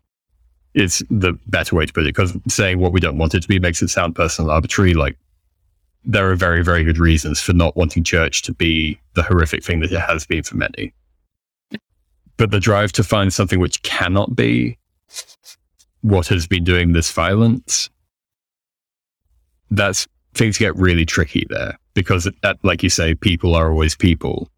Is 0.72 1.04
the 1.10 1.32
better 1.46 1.74
way 1.74 1.84
to 1.84 1.92
put 1.92 2.04
it 2.04 2.14
because 2.14 2.32
saying 2.48 2.78
what 2.78 2.92
we 2.92 3.00
don't 3.00 3.18
want 3.18 3.34
it 3.34 3.42
to 3.42 3.48
be 3.48 3.58
makes 3.58 3.82
it 3.82 3.88
sound 3.88 4.14
personal, 4.14 4.50
arbitrary. 4.52 4.94
Like 4.94 5.18
there 6.04 6.30
are 6.30 6.36
very, 6.36 6.62
very 6.62 6.84
good 6.84 6.98
reasons 6.98 7.40
for 7.40 7.52
not 7.52 7.76
wanting 7.76 8.04
church 8.04 8.42
to 8.42 8.54
be 8.54 8.98
the 9.14 9.22
horrific 9.22 9.62
thing 9.64 9.80
that 9.80 9.92
it 9.92 10.00
has 10.00 10.26
been 10.26 10.42
for 10.42 10.56
many. 10.56 10.94
But 12.36 12.50
the 12.50 12.60
drive 12.60 12.92
to 12.92 13.04
find 13.04 13.32
something 13.32 13.60
which 13.60 13.82
cannot 13.82 14.34
be 14.34 14.78
what 16.00 16.28
has 16.28 16.46
been 16.46 16.64
doing 16.64 16.92
this 16.92 17.12
violence, 17.12 17.90
that's 19.70 20.08
things 20.34 20.56
get 20.56 20.74
really 20.76 21.04
tricky 21.04 21.46
there 21.50 21.78
because, 21.94 22.28
like 22.62 22.82
you 22.82 22.88
say, 22.88 23.14
people 23.14 23.54
are 23.54 23.70
always 23.70 23.94
people. 23.94 24.48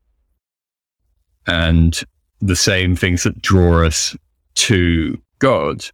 And 1.47 2.01
the 2.41 2.55
same 2.55 2.95
things 2.95 3.25
that 3.25 3.43
draw 3.43 3.85
us 3.85 4.17
to 4.55 5.21
God 5.41 5.85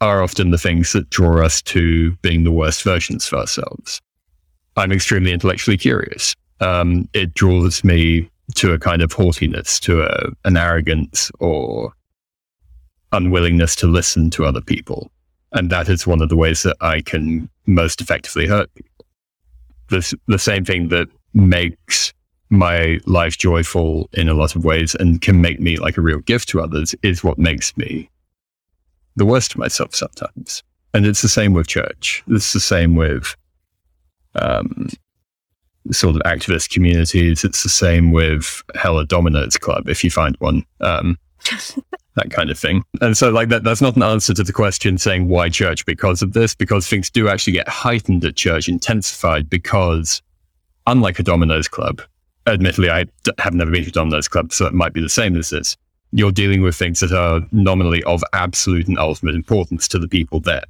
are 0.00 0.22
often 0.22 0.50
the 0.50 0.56
things 0.56 0.92
that 0.92 1.10
draw 1.10 1.44
us 1.44 1.60
to 1.60 2.12
being 2.22 2.44
the 2.44 2.52
worst 2.52 2.82
versions 2.82 3.26
of 3.26 3.38
ourselves. 3.38 4.00
I'm 4.80 4.92
extremely 4.92 5.30
intellectually 5.30 5.76
curious. 5.76 6.34
Um, 6.60 7.08
it 7.12 7.34
draws 7.34 7.84
me 7.84 8.30
to 8.56 8.72
a 8.72 8.78
kind 8.78 9.02
of 9.02 9.12
haughtiness, 9.12 9.78
to 9.80 10.02
a, 10.02 10.30
an 10.44 10.56
arrogance 10.56 11.30
or 11.38 11.92
unwillingness 13.12 13.76
to 13.76 13.86
listen 13.86 14.30
to 14.30 14.46
other 14.46 14.62
people. 14.62 15.10
And 15.52 15.68
that 15.70 15.88
is 15.88 16.06
one 16.06 16.22
of 16.22 16.30
the 16.30 16.36
ways 16.36 16.62
that 16.62 16.76
I 16.80 17.02
can 17.02 17.50
most 17.66 18.00
effectively 18.00 18.46
hurt 18.46 18.72
people. 18.74 19.04
The, 19.88 20.16
the 20.28 20.38
same 20.38 20.64
thing 20.64 20.88
that 20.88 21.08
makes 21.34 22.14
my 22.48 23.00
life 23.04 23.36
joyful 23.36 24.08
in 24.14 24.28
a 24.28 24.34
lot 24.34 24.56
of 24.56 24.64
ways 24.64 24.94
and 24.94 25.20
can 25.20 25.42
make 25.42 25.60
me 25.60 25.76
like 25.76 25.98
a 25.98 26.02
real 26.02 26.20
gift 26.20 26.48
to 26.50 26.60
others 26.60 26.94
is 27.02 27.22
what 27.22 27.38
makes 27.38 27.76
me 27.76 28.08
the 29.16 29.26
worst 29.26 29.52
of 29.52 29.58
myself 29.58 29.94
sometimes. 29.94 30.62
And 30.94 31.04
it's 31.04 31.22
the 31.22 31.28
same 31.28 31.52
with 31.52 31.68
church. 31.68 32.24
It's 32.28 32.52
the 32.52 32.60
same 32.60 32.96
with 32.96 33.36
um, 34.36 34.88
sort 35.90 36.16
of 36.16 36.22
activist 36.22 36.70
communities. 36.70 37.44
It's 37.44 37.62
the 37.62 37.68
same 37.68 38.12
with 38.12 38.62
Hella 38.74 39.06
Dominators 39.06 39.56
Club, 39.56 39.88
if 39.88 40.04
you 40.04 40.10
find 40.10 40.36
one. 40.38 40.64
Um, 40.80 41.18
that 42.16 42.30
kind 42.30 42.50
of 42.50 42.58
thing. 42.58 42.84
And 43.00 43.16
so 43.16 43.30
like 43.30 43.48
that 43.48 43.64
that's 43.64 43.80
not 43.80 43.96
an 43.96 44.02
answer 44.02 44.34
to 44.34 44.42
the 44.42 44.52
question 44.52 44.98
saying 44.98 45.28
why 45.28 45.48
church 45.48 45.86
because 45.86 46.22
of 46.22 46.32
this, 46.32 46.54
because 46.54 46.86
things 46.86 47.10
do 47.10 47.28
actually 47.28 47.52
get 47.52 47.68
heightened 47.68 48.24
at 48.24 48.36
church, 48.36 48.68
intensified 48.68 49.48
because 49.48 50.22
unlike 50.86 51.18
a 51.18 51.22
Domino's 51.22 51.68
club, 51.68 52.02
admittedly 52.46 52.90
I 52.90 53.06
have 53.38 53.54
never 53.54 53.70
been 53.70 53.84
to 53.84 53.90
a 53.90 53.92
Domino's 53.92 54.28
club, 54.28 54.52
so 54.52 54.66
it 54.66 54.74
might 54.74 54.92
be 54.92 55.00
the 55.00 55.08
same 55.08 55.36
as 55.36 55.50
this. 55.50 55.76
You're 56.12 56.32
dealing 56.32 56.62
with 56.62 56.74
things 56.74 57.00
that 57.00 57.12
are 57.12 57.40
nominally 57.52 58.02
of 58.04 58.24
absolute 58.32 58.88
and 58.88 58.98
ultimate 58.98 59.36
importance 59.36 59.86
to 59.88 59.98
the 59.98 60.08
people 60.08 60.40
there. 60.40 60.64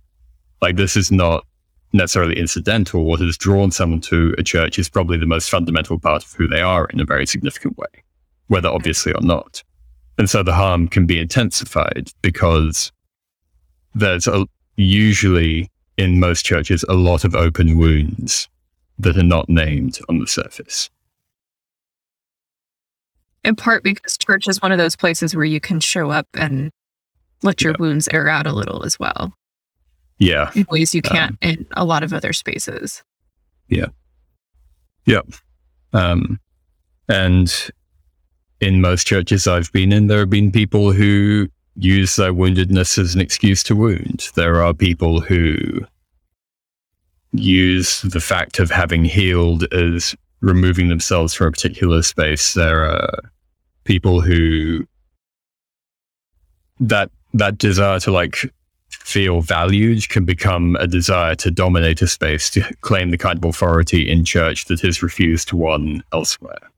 Like 0.61 0.77
this 0.77 0.97
is 0.97 1.11
not 1.11 1.47
necessarily 1.93 2.39
incidental. 2.39 3.05
What 3.05 3.21
has 3.21 3.37
drawn 3.37 3.71
someone 3.71 4.01
to 4.03 4.35
a 4.39 4.43
church 4.43 4.79
is 4.79 4.89
probably 4.89 5.19
the 5.19 5.27
most 5.27 5.51
fundamental 5.51 5.99
part 5.99 6.25
of 6.25 6.33
who 6.33 6.47
they 6.47 6.61
are 6.61 6.87
in 6.87 7.01
a 7.01 7.05
very 7.05 7.27
significant 7.27 7.77
way, 7.77 8.05
whether 8.49 8.69
obviously 8.69 9.13
or 9.13 9.23
not. 9.23 9.63
And 10.19 10.29
so 10.29 10.43
the 10.43 10.55
harm 10.55 10.89
can 10.89 11.07
be 11.07 11.19
intensified 11.19 12.11
because 12.23 12.93
there's 13.95 14.27
a, 14.27 14.47
usually 14.77 15.71
in 15.97 16.21
most 16.21 16.45
churches 16.45 16.85
a 16.89 16.95
lot 16.95 17.25
of 17.25 17.35
open 17.35 17.79
wounds 17.79 18.49
that 18.99 19.17
are 19.17 19.23
not 19.23 19.49
named 19.49 19.99
on 20.09 20.19
the 20.19 20.27
surface. 20.27 20.91
In 23.43 23.57
part 23.57 23.83
because 23.83 24.19
church 24.19 24.47
is 24.47 24.61
one 24.61 24.73
of 24.73 24.79
those 24.79 24.97
places 24.97 25.35
where 25.35 25.47
you 25.47 25.61
can 25.61 25.81
show 25.81 26.11
up 26.11 26.27
and 26.35 26.71
let 27.43 27.63
your 27.63 27.73
yeah. 27.73 27.77
wounds 27.81 28.09
air 28.13 28.29
out 28.29 28.47
a 28.47 28.53
little 28.53 28.85
as 28.85 28.99
well. 28.99 29.33
Yeah. 30.21 30.51
In 30.55 30.67
ways 30.71 30.95
you 30.95 31.03
can't 31.03 31.33
um, 31.33 31.39
in 31.41 31.67
a 31.73 31.85
lot 31.85 32.05
of 32.05 32.13
other 32.13 32.33
spaces. 32.33 33.03
Yeah. 33.69 33.87
Yep. 35.07 35.27
Um, 35.93 36.39
and 37.09 37.53
in 38.61 38.81
most 38.81 39.07
churches 39.07 39.49
I've 39.49 39.73
been 39.73 39.93
in, 39.93 40.07
there 40.07 40.21
have 40.21 40.31
been 40.31 40.53
people 40.53 40.93
who 40.93 41.49
use 41.75 42.17
their 42.17 42.35
woundedness 42.35 42.99
as 42.99 43.15
an 43.15 43.21
excuse 43.21 43.63
to 43.65 43.75
wound. 43.75 44.29
There 44.35 44.63
are 44.63 44.75
people 44.75 45.21
who 45.21 45.57
use 47.33 48.03
the 48.03 48.21
fact 48.21 48.59
of 48.59 48.71
having 48.71 49.05
healed 49.05 49.73
as 49.73 50.15
removing 50.41 50.89
themselves 50.89 51.33
from 51.33 51.49
a 51.49 51.53
particular 51.53 52.03
space. 52.03 52.53
There 52.53 52.85
are 52.85 53.21
people 53.85 54.21
who 54.21 54.87
that 56.79 57.11
that 57.33 57.57
desire 57.57 58.01
to 58.01 58.11
like 58.11 58.53
feel 59.01 59.41
valued 59.41 60.09
can 60.09 60.25
become 60.25 60.77
a 60.77 60.87
desire 60.87 61.35
to 61.35 61.51
dominate 61.51 62.03
a 62.03 62.07
space 62.07 62.51
to 62.51 62.63
claim 62.83 63.11
the 63.11 63.19
kind 63.19 63.39
of 63.39 63.45
authority 63.45 64.11
in 64.11 64.25
church 64.25 64.67
that 64.67 64.85
is 64.85 65.03
refused 65.03 65.49
to 65.49 65.57
one 65.57 66.03
elsewhere. 66.13 66.71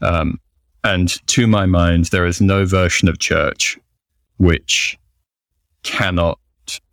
Um, 0.00 0.40
and 0.84 1.08
to 1.26 1.46
my 1.46 1.66
mind, 1.66 2.06
there 2.06 2.24
is 2.24 2.40
no 2.40 2.64
version 2.64 3.08
of 3.08 3.18
church 3.18 3.78
which 4.38 4.98
cannot 5.82 6.38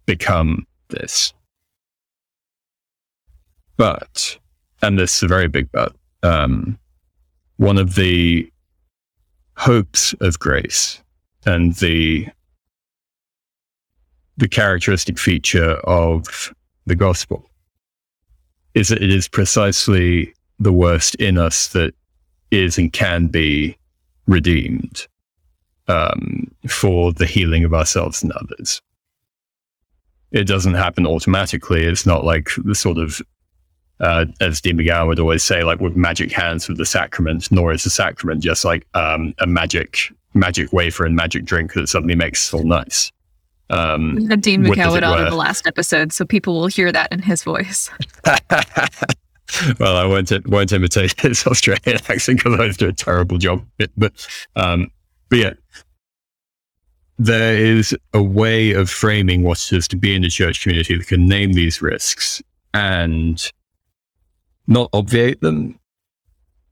become 0.05 0.65
this. 0.89 1.33
But, 3.77 4.37
and 4.81 4.97
this 4.97 5.17
is 5.17 5.23
a 5.23 5.27
very 5.27 5.47
big 5.47 5.71
but, 5.71 5.95
um, 6.23 6.77
one 7.57 7.77
of 7.77 7.95
the 7.95 8.51
hopes 9.55 10.13
of 10.19 10.39
grace 10.39 11.01
and 11.45 11.73
the 11.75 12.27
the 14.37 14.47
characteristic 14.47 15.17
feature 15.17 15.73
of 15.83 16.53
the 16.85 16.95
gospel 16.95 17.49
is 18.73 18.89
that 18.89 19.01
it 19.01 19.09
is 19.09 19.27
precisely 19.27 20.33
the 20.59 20.71
worst 20.71 21.15
in 21.15 21.37
us 21.37 21.69
that 21.69 21.93
is 22.51 22.77
and 22.77 22.93
can 22.93 23.27
be 23.27 23.77
redeemed 24.27 25.07
um, 25.87 26.49
for 26.67 27.11
the 27.13 27.25
healing 27.25 27.63
of 27.63 27.73
ourselves 27.73 28.21
and 28.21 28.31
others. 28.33 28.81
It 30.31 30.45
doesn't 30.45 30.73
happen 30.73 31.07
automatically. 31.07 31.85
It's 31.85 32.05
not 32.05 32.25
like 32.25 32.49
the 32.63 32.75
sort 32.75 32.97
of, 32.97 33.21
uh, 33.99 34.25
as 34.41 34.61
Dean 34.61 34.77
McGowan 34.77 35.07
would 35.07 35.19
always 35.19 35.43
say, 35.43 35.63
like 35.63 35.79
with 35.79 35.95
magic 35.95 36.31
hands 36.31 36.67
with 36.67 36.77
the 36.77 36.85
sacrament, 36.85 37.51
nor 37.51 37.71
is 37.71 37.83
the 37.83 37.89
sacrament 37.89 38.43
just 38.43 38.65
like 38.65 38.85
um, 38.93 39.33
a 39.39 39.47
magic 39.47 40.11
magic 40.33 40.71
wafer 40.71 41.05
and 41.05 41.15
magic 41.15 41.45
drink 41.45 41.73
that 41.73 41.87
suddenly 41.87 42.13
makes 42.13 42.41
us 42.45 42.51
feel 42.51 42.67
nice. 42.67 43.11
Um, 43.69 44.15
we 44.15 44.25
had 44.27 44.41
Dean 44.41 44.63
McGowan 44.63 45.03
on 45.03 45.19
in 45.19 45.29
the 45.29 45.35
last 45.35 45.67
episode, 45.67 46.13
so 46.13 46.25
people 46.25 46.59
will 46.59 46.67
hear 46.67 46.91
that 46.91 47.11
in 47.11 47.21
his 47.21 47.43
voice. 47.43 47.89
well, 49.79 49.95
I 49.95 50.05
won't 50.05 50.31
won't 50.47 50.71
imitate 50.71 51.19
his 51.21 51.45
Australian 51.45 51.99
accent 52.09 52.43
because 52.43 52.59
I 52.59 52.69
do 52.69 52.89
a 52.89 52.93
terrible 52.93 53.37
job. 53.37 53.65
But 53.97 54.27
um, 54.55 54.91
but 55.29 55.39
yeah, 55.39 55.53
there 57.17 57.55
is 57.55 57.95
a 58.13 58.21
way 58.21 58.71
of 58.73 58.89
framing 58.89 59.43
what 59.43 59.59
it 59.59 59.75
is 59.75 59.87
to 59.89 59.97
be 59.97 60.15
in 60.15 60.21
the 60.21 60.29
church 60.29 60.61
community 60.61 60.97
that 60.97 61.07
can 61.07 61.27
name 61.27 61.53
these 61.53 61.81
risks 61.81 62.41
and 62.73 63.51
not 64.67 64.89
obviate 64.93 65.41
them, 65.41 65.79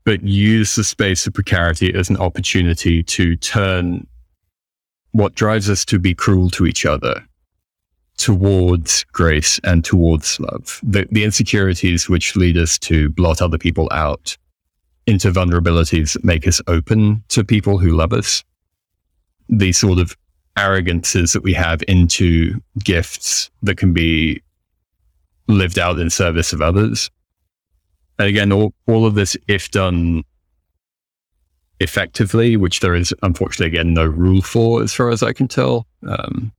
but 0.04 0.22
use 0.24 0.76
the 0.76 0.84
space 0.84 1.26
of 1.26 1.34
precarity 1.34 1.94
as 1.94 2.10
an 2.10 2.18
opportunity 2.18 3.02
to 3.04 3.36
turn 3.38 4.06
what 5.16 5.34
drives 5.34 5.70
us 5.70 5.86
to 5.86 5.98
be 5.98 6.14
cruel 6.14 6.50
to 6.50 6.66
each 6.66 6.86
other 6.86 7.26
towards 8.18 9.06
grace 9.14 9.62
and 9.64 9.86
towards 9.86 10.42
love. 10.42 10.82
The, 10.84 11.08
the 11.10 11.24
insecurities 11.24 12.10
which 12.10 12.36
lead 12.36 12.58
us 12.58 12.78
to 12.80 13.10
blot 13.12 13.42
other 13.42 13.58
people 13.58 13.88
out 13.92 14.38
into 15.08 15.32
vulnerabilities 15.32 16.14
that 16.14 16.26
make 16.26 16.46
us 16.46 16.62
open 16.68 17.24
to 17.30 17.46
people 17.46 17.78
who 17.78 17.96
love 17.96 18.12
us. 18.12 18.44
The 19.48 19.72
sort 19.72 20.00
of 20.00 20.18
arrogances 20.58 21.32
that 21.32 21.44
we 21.44 21.54
have 21.54 21.82
into 21.88 22.60
gifts 22.84 23.50
that 23.62 23.78
can 23.78 23.94
be 23.94 24.42
lived 25.48 25.80
out 25.80 25.98
in 25.98 26.10
service 26.10 26.52
of 26.52 26.62
others. 26.62 27.10
And 28.20 28.28
again, 28.28 28.52
all, 28.52 28.74
all 28.86 29.06
of 29.06 29.16
this, 29.16 29.38
if 29.48 29.72
done 29.72 30.24
effectively, 31.80 32.58
which 32.58 32.80
there 32.80 32.96
is 32.96 33.14
unfortunately 33.22 33.68
again 33.68 33.94
no 33.94 34.06
rule 34.06 34.42
for, 34.42 34.82
as 34.82 34.94
far 34.94 35.10
as 35.10 35.24
I 35.24 35.34
can 35.34 35.48
tell, 35.48 35.86
um, 36.08 36.52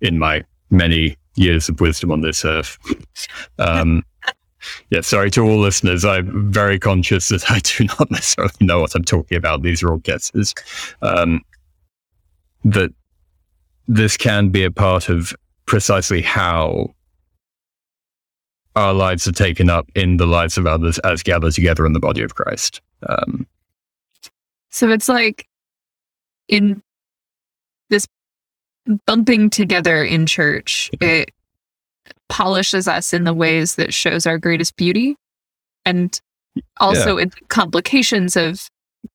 in 0.00 0.18
my 0.18 0.44
many 0.70 1.16
years 1.36 1.68
of 1.68 1.80
wisdom 1.80 2.10
on 2.12 2.20
this 2.20 2.44
earth. 2.44 2.78
Um, 3.58 4.04
yeah, 4.90 5.02
sorry 5.02 5.30
to 5.32 5.42
all 5.42 5.58
listeners. 5.58 6.04
I'm 6.04 6.50
very 6.50 6.78
conscious 6.78 7.28
that 7.28 7.50
I 7.50 7.60
do 7.60 7.84
not 7.84 8.10
necessarily 8.10 8.54
know 8.60 8.80
what 8.80 8.94
I'm 8.94 9.04
talking 9.04 9.36
about. 9.36 9.62
These 9.62 9.82
are 9.82 9.90
all 9.90 9.98
guesses. 9.98 10.54
Um, 11.02 11.42
that 12.64 12.90
this 13.86 14.16
can 14.16 14.48
be 14.48 14.64
a 14.64 14.70
part 14.70 15.08
of 15.08 15.34
precisely 15.66 16.22
how 16.22 16.94
our 18.76 18.92
lives 18.92 19.26
are 19.28 19.32
taken 19.32 19.70
up 19.70 19.88
in 19.94 20.16
the 20.16 20.26
lives 20.26 20.58
of 20.58 20.66
others 20.66 20.98
as 21.00 21.22
gathered 21.22 21.52
together 21.52 21.86
in 21.86 21.92
the 21.92 22.00
body 22.00 22.22
of 22.22 22.34
Christ. 22.34 22.80
Um, 23.08 23.46
so 24.74 24.90
it's 24.90 25.08
like 25.08 25.46
in 26.48 26.82
this 27.90 28.08
bumping 29.06 29.48
together 29.48 30.02
in 30.02 30.26
church, 30.26 30.90
it 31.00 31.30
polishes 32.28 32.88
us 32.88 33.14
in 33.14 33.22
the 33.22 33.32
ways 33.32 33.76
that 33.76 33.94
shows 33.94 34.26
our 34.26 34.36
greatest 34.36 34.74
beauty. 34.74 35.14
And 35.84 36.20
also 36.80 37.18
yeah. 37.18 37.22
in 37.22 37.30
complications 37.46 38.36
of 38.36 38.68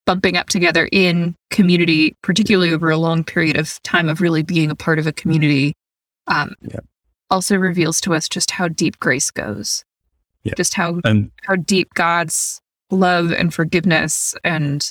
bumping 0.05 0.37
up 0.37 0.47
together 0.47 0.87
in 0.93 1.35
community, 1.49 2.15
particularly 2.21 2.71
over 2.71 2.89
a 2.89 2.95
long 2.95 3.25
period 3.25 3.57
of 3.57 3.83
time 3.83 4.07
of 4.07 4.21
really 4.21 4.43
being 4.43 4.71
a 4.71 4.75
part 4.75 4.97
of 4.97 5.07
a 5.07 5.11
community, 5.11 5.73
um, 6.27 6.55
yeah. 6.61 6.79
also 7.29 7.57
reveals 7.57 7.99
to 7.99 8.13
us 8.13 8.29
just 8.29 8.51
how 8.51 8.69
deep 8.69 8.97
grace 8.99 9.29
goes. 9.29 9.83
Yeah. 10.43 10.53
Just 10.55 10.75
how 10.75 11.01
and, 11.03 11.31
how 11.43 11.57
deep 11.57 11.93
God's 11.95 12.61
love 12.91 13.33
and 13.33 13.53
forgiveness 13.53 14.35
and 14.45 14.89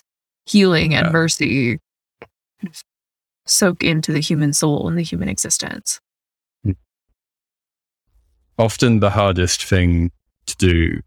healing 0.48 0.94
and 0.94 1.06
yeah. 1.06 1.12
mercy 1.12 1.78
soak 3.46 3.82
into 3.82 4.12
the 4.12 4.20
human 4.20 4.52
soul 4.52 4.88
and 4.88 4.98
the 4.98 5.02
human 5.02 5.28
existence. 5.28 6.00
Often 8.58 9.00
the 9.00 9.10
hardest 9.10 9.64
thing 9.64 10.10
to 10.46 10.56
do 10.56 11.00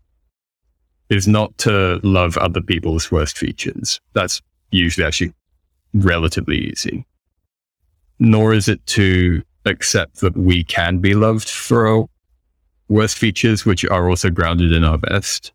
is 1.09 1.27
not 1.27 1.57
to 1.57 1.99
love 2.03 2.37
other 2.37 2.61
people's 2.61 3.11
worst 3.11 3.37
features. 3.37 3.99
That's 4.13 4.41
usually 4.71 5.05
actually 5.05 5.33
relatively 5.93 6.57
easy. 6.57 7.05
Nor 8.19 8.53
is 8.53 8.69
it 8.69 8.85
to 8.87 9.43
accept 9.65 10.21
that 10.21 10.37
we 10.37 10.63
can 10.63 10.99
be 10.99 11.13
loved 11.13 11.49
for 11.49 11.87
our 11.87 12.05
worst 12.87 13.17
features, 13.17 13.65
which 13.65 13.83
are 13.85 14.09
also 14.09 14.29
grounded 14.29 14.71
in 14.71 14.85
our 14.85 14.97
best 14.97 15.51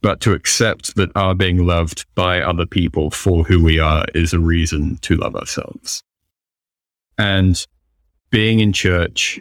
but 0.00 0.20
to 0.20 0.32
accept 0.32 0.94
that 0.96 1.10
our 1.16 1.34
being 1.34 1.66
loved 1.66 2.06
by 2.14 2.40
other 2.40 2.66
people 2.66 3.10
for 3.10 3.44
who 3.44 3.62
we 3.62 3.78
are 3.78 4.04
is 4.14 4.32
a 4.32 4.38
reason 4.38 4.96
to 4.98 5.16
love 5.16 5.34
ourselves. 5.34 6.02
And 7.16 7.66
being 8.30 8.60
in 8.60 8.72
church 8.72 9.40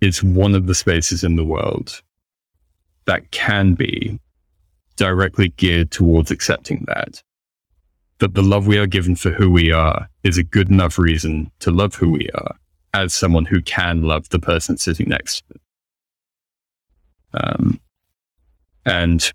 is 0.00 0.22
one 0.22 0.54
of 0.54 0.66
the 0.66 0.74
spaces 0.74 1.22
in 1.22 1.36
the 1.36 1.44
world 1.44 2.02
that 3.06 3.30
can 3.30 3.74
be 3.74 4.18
directly 4.96 5.48
geared 5.50 5.90
towards 5.90 6.30
accepting 6.30 6.84
that. 6.88 7.22
That 8.18 8.34
the 8.34 8.42
love 8.42 8.66
we 8.66 8.78
are 8.78 8.86
given 8.86 9.16
for 9.16 9.30
who 9.30 9.50
we 9.50 9.72
are 9.72 10.08
is 10.22 10.38
a 10.38 10.44
good 10.44 10.70
enough 10.70 10.98
reason 10.98 11.50
to 11.60 11.70
love 11.70 11.94
who 11.94 12.10
we 12.10 12.28
are 12.34 12.56
as 12.94 13.12
someone 13.12 13.44
who 13.44 13.60
can 13.60 14.02
love 14.02 14.28
the 14.28 14.38
person 14.38 14.76
sitting 14.76 15.08
next 15.08 15.38
to 15.38 15.44
them. 15.48 15.60
Um, 17.34 17.80
and 18.86 19.32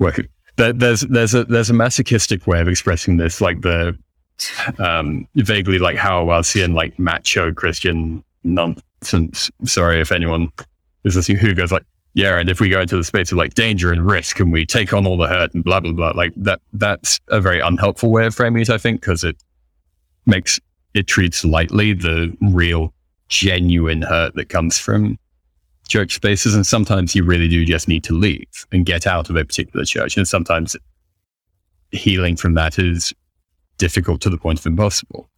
well, 0.00 0.12
there's 0.56 1.02
there's 1.02 1.34
a 1.34 1.44
there's 1.44 1.70
a 1.70 1.74
masochistic 1.74 2.46
way 2.46 2.60
of 2.60 2.68
expressing 2.68 3.18
this, 3.18 3.40
like 3.40 3.60
the 3.60 3.96
um, 4.78 5.28
vaguely 5.36 5.78
like 5.78 5.96
how 5.96 6.28
I'll 6.28 6.42
see 6.42 6.62
in 6.62 6.74
like 6.74 6.98
macho 6.98 7.52
Christian 7.52 8.24
nonsense. 8.42 9.50
Sorry 9.64 10.00
if 10.00 10.10
anyone 10.10 10.50
is 11.04 11.14
this 11.14 11.26
who 11.26 11.54
goes 11.54 11.70
like, 11.70 11.84
yeah, 12.14 12.38
and 12.38 12.48
if 12.48 12.60
we 12.60 12.68
go 12.68 12.80
into 12.80 12.96
the 12.96 13.04
space 13.04 13.30
of 13.30 13.38
like 13.38 13.54
danger 13.54 13.92
and 13.92 14.04
risk 14.04 14.40
and 14.40 14.52
we 14.52 14.66
take 14.66 14.92
on 14.92 15.06
all 15.06 15.16
the 15.16 15.28
hurt 15.28 15.54
and 15.54 15.62
blah 15.62 15.80
blah 15.80 15.92
blah, 15.92 16.12
like 16.14 16.32
that 16.36 16.60
that's 16.72 17.20
a 17.28 17.40
very 17.40 17.60
unhelpful 17.60 18.10
way 18.10 18.26
of 18.26 18.34
framing 18.34 18.62
it, 18.62 18.70
I 18.70 18.78
think, 18.78 19.00
because 19.00 19.22
it 19.22 19.36
makes 20.26 20.58
it 20.94 21.06
treats 21.06 21.44
lightly 21.44 21.92
the 21.92 22.36
real 22.40 22.92
genuine 23.28 24.02
hurt 24.02 24.34
that 24.34 24.48
comes 24.48 24.78
from 24.78 25.18
church 25.90 26.14
spaces. 26.14 26.54
And 26.54 26.66
sometimes 26.66 27.14
you 27.14 27.24
really 27.24 27.48
do 27.48 27.64
just 27.64 27.88
need 27.88 28.04
to 28.04 28.14
leave 28.14 28.66
and 28.72 28.86
get 28.86 29.06
out 29.06 29.28
of 29.28 29.36
a 29.36 29.44
particular 29.44 29.84
church. 29.84 30.16
And 30.16 30.26
sometimes 30.26 30.76
healing 31.90 32.36
from 32.36 32.54
that 32.54 32.78
is 32.78 33.12
difficult 33.76 34.20
to 34.22 34.30
the 34.30 34.38
point 34.38 34.58
of 34.60 34.66
impossible. 34.66 35.28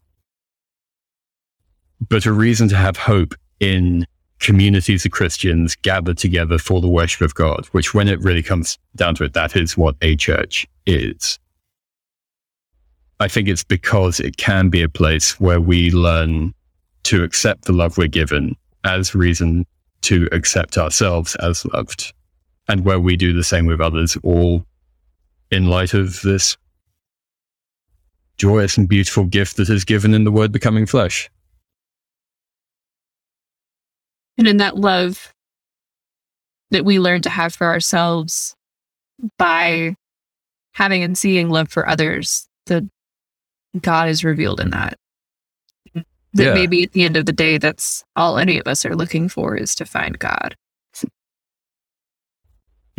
But 2.09 2.27
a 2.27 2.33
reason 2.33 2.69
to 2.69 2.77
have 2.77 2.97
hope 2.97 3.35
in 3.59 4.07
communities 4.41 5.07
of 5.07 5.12
Christians 5.12 5.77
gathered 5.77 6.19
together 6.19 6.59
for 6.59 6.81
the 6.81 6.88
worship 6.88 7.23
of 7.23 7.35
God, 7.35 7.67
which 7.67 7.95
when 7.95 8.09
it 8.09 8.21
really 8.21 8.43
comes 8.43 8.77
down 8.97 9.15
to 9.15 9.25
it, 9.25 9.35
that 9.35 9.57
is 9.57 9.77
what 9.77 9.95
a 10.03 10.17
church 10.17 10.67
is. 10.85 11.38
I 13.21 13.29
think 13.29 13.49
it's 13.49 13.62
because 13.62 14.19
it 14.19 14.37
can 14.37 14.69
be 14.69 14.83
a 14.83 14.88
place 14.88 15.38
where 15.38 15.61
we 15.61 15.93
learn 15.93 16.53
to 17.05 17.23
accept 17.23 17.67
the 17.67 17.73
love 17.73 17.97
we're 17.97 18.09
given 18.09 18.57
as 18.85 19.15
reason 19.15 19.65
to 20.03 20.29
accept 20.33 20.79
ourselves 20.79 21.35
as 21.37 21.65
loved, 21.67 22.12
and 22.69 22.85
where 22.85 23.01
we 23.01 23.17
do 23.17 23.33
the 23.33 23.45
same 23.45 23.67
with 23.67 23.81
others, 23.81 24.17
all 24.23 24.65
in 25.51 25.67
light 25.67 25.95
of 25.95 26.21
this 26.23 26.57
joyous 28.37 28.77
and 28.77 28.88
beautiful 28.88 29.25
gift 29.25 29.57
that 29.57 29.69
is 29.69 29.85
given 29.85 30.15
in 30.15 30.25
the 30.25 30.33
word 30.33 30.51
becoming 30.53 30.87
flesh. 30.87 31.31
And 34.38 34.49
in 34.49 34.57
that 34.57 34.77
love 34.77 35.33
that 36.71 36.85
we 36.85 36.99
learn 36.99 37.21
to 37.23 37.31
have 37.31 37.55
for 37.55 37.67
ourselves 37.67 38.57
by 39.38 39.95
having 40.73 41.03
and 41.03 41.17
seeing 41.17 41.51
love 41.51 41.69
for 41.69 41.87
others, 41.87 42.49
that 42.67 42.83
God 43.81 44.09
is 44.09 44.25
revealed 44.25 44.59
in 44.59 44.71
that. 44.71 44.99
That 46.35 46.45
Yeah. 46.45 46.55
maybe 46.55 46.83
at 46.83 46.92
the 46.92 47.05
end 47.05 47.16
of 47.16 47.27
the 47.27 47.33
day, 47.33 47.59
that's 47.59 48.05
all 48.16 48.38
any 48.38 48.59
of 48.59 48.66
us 48.66 48.85
are 48.87 48.97
looking 48.97 49.29
for 49.29 49.55
is 49.57 49.75
to 49.77 49.85
find 49.85 50.18
God. 50.18 50.55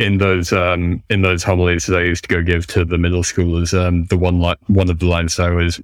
in 0.00 0.18
those 0.18 0.52
um, 0.52 1.00
in 1.08 1.22
those 1.22 1.44
homilies 1.44 1.86
that 1.86 1.96
I 1.98 2.02
used 2.02 2.24
to 2.24 2.34
go 2.34 2.42
give 2.42 2.66
to 2.68 2.84
the 2.84 2.98
middle 2.98 3.22
schoolers, 3.22 3.72
um, 3.78 4.06
the 4.06 4.16
one 4.16 4.40
li- 4.40 4.56
one 4.66 4.90
of 4.90 4.98
the 4.98 5.06
lines 5.06 5.38
I 5.38 5.50
always 5.50 5.80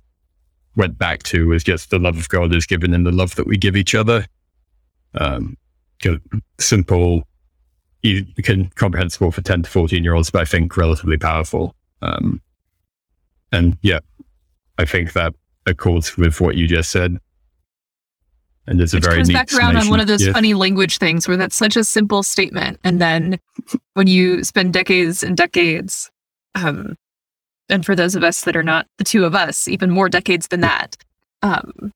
went 0.75 0.99
back 0.99 1.23
to 1.25 1.47
was 1.47 1.63
just 1.63 1.91
the 1.91 1.99
love 2.01 2.19
of 2.19 2.29
God 2.29 2.53
is 2.55 2.67
given 2.67 2.93
in 2.93 3.05
the 3.05 3.13
love 3.13 3.37
that 3.37 3.47
we 3.47 3.57
give 3.57 3.77
each 3.77 3.95
other. 3.95 4.27
Um, 5.15 5.57
simple, 6.59 7.23
you 8.03 8.27
can 8.43 8.69
comprehensible 8.71 9.31
for 9.31 9.43
ten 9.43 9.63
to 9.63 9.71
fourteen 9.71 10.03
year 10.03 10.15
olds, 10.15 10.31
but 10.31 10.43
I 10.43 10.45
think 10.45 10.77
relatively 10.77 11.17
powerful. 11.17 11.77
Um, 12.03 12.41
and 13.53 13.79
yeah, 13.83 14.01
I 14.79 14.87
think 14.87 15.13
that 15.13 15.35
accords 15.67 16.17
with 16.17 16.41
what 16.41 16.57
you 16.57 16.67
just 16.67 16.91
said. 16.91 17.17
And 18.71 18.81
it's 18.81 18.93
a 18.93 18.99
Which 18.99 19.05
very 19.05 19.17
comes 19.17 19.29
neat 19.29 19.35
back 19.35 19.53
around 19.53 19.77
on 19.77 19.91
one 19.91 19.99
of 19.99 20.07
those 20.07 20.25
Yeah. 20.25 20.33
funny 20.33 20.55
language 20.55 20.99
things 20.99 21.27
where 21.27 21.37
that's 21.37 21.57
such 21.57 21.77
a 21.77 21.83
simple 21.83 22.23
statement. 22.23 22.79
And 22.85 23.01
then 23.01 23.41
when 23.95 24.07
you 24.07 24.45
spend 24.45 24.73
decades 24.73 25.25
and 25.25 25.37
decades, 25.37 26.09
um, 26.55 26.97
and 27.69 27.85
for 27.85 27.97
those 27.97 28.15
of 28.15 28.23
us 28.23 28.43
that 28.43 28.55
are 28.55 28.63
not 28.63 28.87
the 28.99 29.05
two 29.05 29.25
of 29.25 29.35
us, 29.35 29.67
even 29.67 29.91
more 29.91 30.09
decades 30.09 30.47
than 30.49 30.61
that, 30.61 30.97
um, 31.43 31.93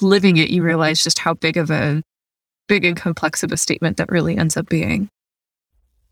living 0.00 0.38
it, 0.38 0.50
you 0.50 0.64
realize 0.64 1.04
just 1.04 1.20
how 1.20 1.34
big 1.34 1.56
of 1.56 1.70
a 1.70 2.02
big 2.66 2.84
and 2.84 2.96
complex 2.96 3.44
of 3.44 3.52
a 3.52 3.56
statement 3.56 3.96
that 3.96 4.10
really 4.10 4.36
ends 4.36 4.56
up 4.56 4.68
being. 4.68 5.08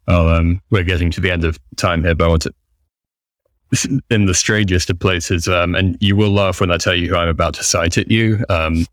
Oh, 0.06 0.28
um, 0.28 0.60
we're 0.70 0.84
getting 0.84 1.10
to 1.10 1.20
the 1.20 1.32
end 1.32 1.44
of 1.44 1.58
time 1.76 2.04
here, 2.04 2.14
but 2.14 2.26
I 2.26 2.28
want 2.28 2.42
to, 2.42 4.00
in 4.08 4.26
the 4.26 4.34
strangest 4.34 4.88
of 4.88 5.00
places, 5.00 5.48
um, 5.48 5.74
and 5.74 5.96
you 6.00 6.14
will 6.14 6.30
laugh 6.30 6.60
when 6.60 6.70
I 6.70 6.76
tell 6.76 6.94
you 6.94 7.08
who 7.08 7.16
I'm 7.16 7.28
about 7.28 7.54
to 7.54 7.64
cite 7.64 7.98
at 7.98 8.08
you. 8.08 8.44
Um, 8.48 8.86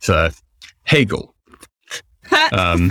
so 0.00 0.30
Hegel. 0.84 1.34
Um, 2.52 2.90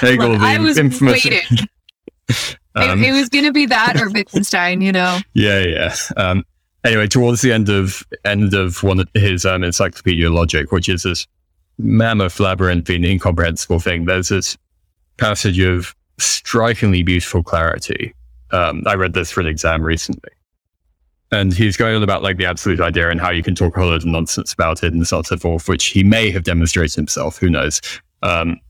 Hegel, 0.00 0.32
Look, 0.32 0.40
I 0.42 0.58
was 0.58 0.76
infamous. 0.76 1.24
waiting. 1.24 1.40
um, 2.74 3.02
it, 3.02 3.08
it 3.08 3.12
was 3.12 3.30
going 3.30 3.46
to 3.46 3.52
be 3.52 3.64
that 3.66 3.98
or 4.00 4.10
Wittgenstein, 4.10 4.82
you 4.82 4.92
know. 4.92 5.18
yeah, 5.32 5.60
yeah. 5.60 5.94
Um, 6.18 6.44
anyway, 6.84 7.06
towards 7.06 7.40
the 7.40 7.52
end 7.52 7.70
of 7.70 8.02
end 8.24 8.52
of 8.52 8.82
one 8.82 9.00
of 9.00 9.08
his 9.14 9.46
um, 9.46 9.64
Encyclopedia 9.64 10.30
Logic, 10.30 10.70
which 10.72 10.88
is 10.90 11.04
this 11.04 11.26
mammoth 11.78 12.38
labyrinthine, 12.38 13.04
incomprehensible 13.04 13.80
thing, 13.80 14.04
there's 14.04 14.28
this 14.28 14.58
passage 15.16 15.58
of 15.60 15.94
strikingly 16.18 17.02
beautiful 17.02 17.42
clarity. 17.42 18.14
Um, 18.50 18.82
I 18.86 18.94
read 18.94 19.14
this 19.14 19.30
for 19.30 19.40
an 19.40 19.46
exam 19.46 19.82
recently. 19.82 20.32
And 21.32 21.52
he's 21.52 21.76
going 21.76 21.94
on 21.94 22.02
about 22.02 22.22
like 22.22 22.38
the 22.38 22.46
absolute 22.46 22.80
idea 22.80 23.08
and 23.08 23.20
how 23.20 23.30
you 23.30 23.42
can 23.42 23.54
talk 23.54 23.76
a 23.76 23.80
whole 23.80 23.90
load 23.90 24.02
of 24.02 24.06
nonsense 24.06 24.52
about 24.52 24.82
it 24.82 24.92
and 24.92 25.06
so 25.06 25.16
on 25.16 25.20
and 25.20 25.26
so 25.26 25.36
forth, 25.36 25.68
which 25.68 25.86
he 25.86 26.02
may 26.02 26.30
have 26.30 26.42
demonstrated 26.42 26.96
himself. 26.96 27.38
Who 27.38 27.48
knows? 27.48 27.80
Um, 28.22 28.60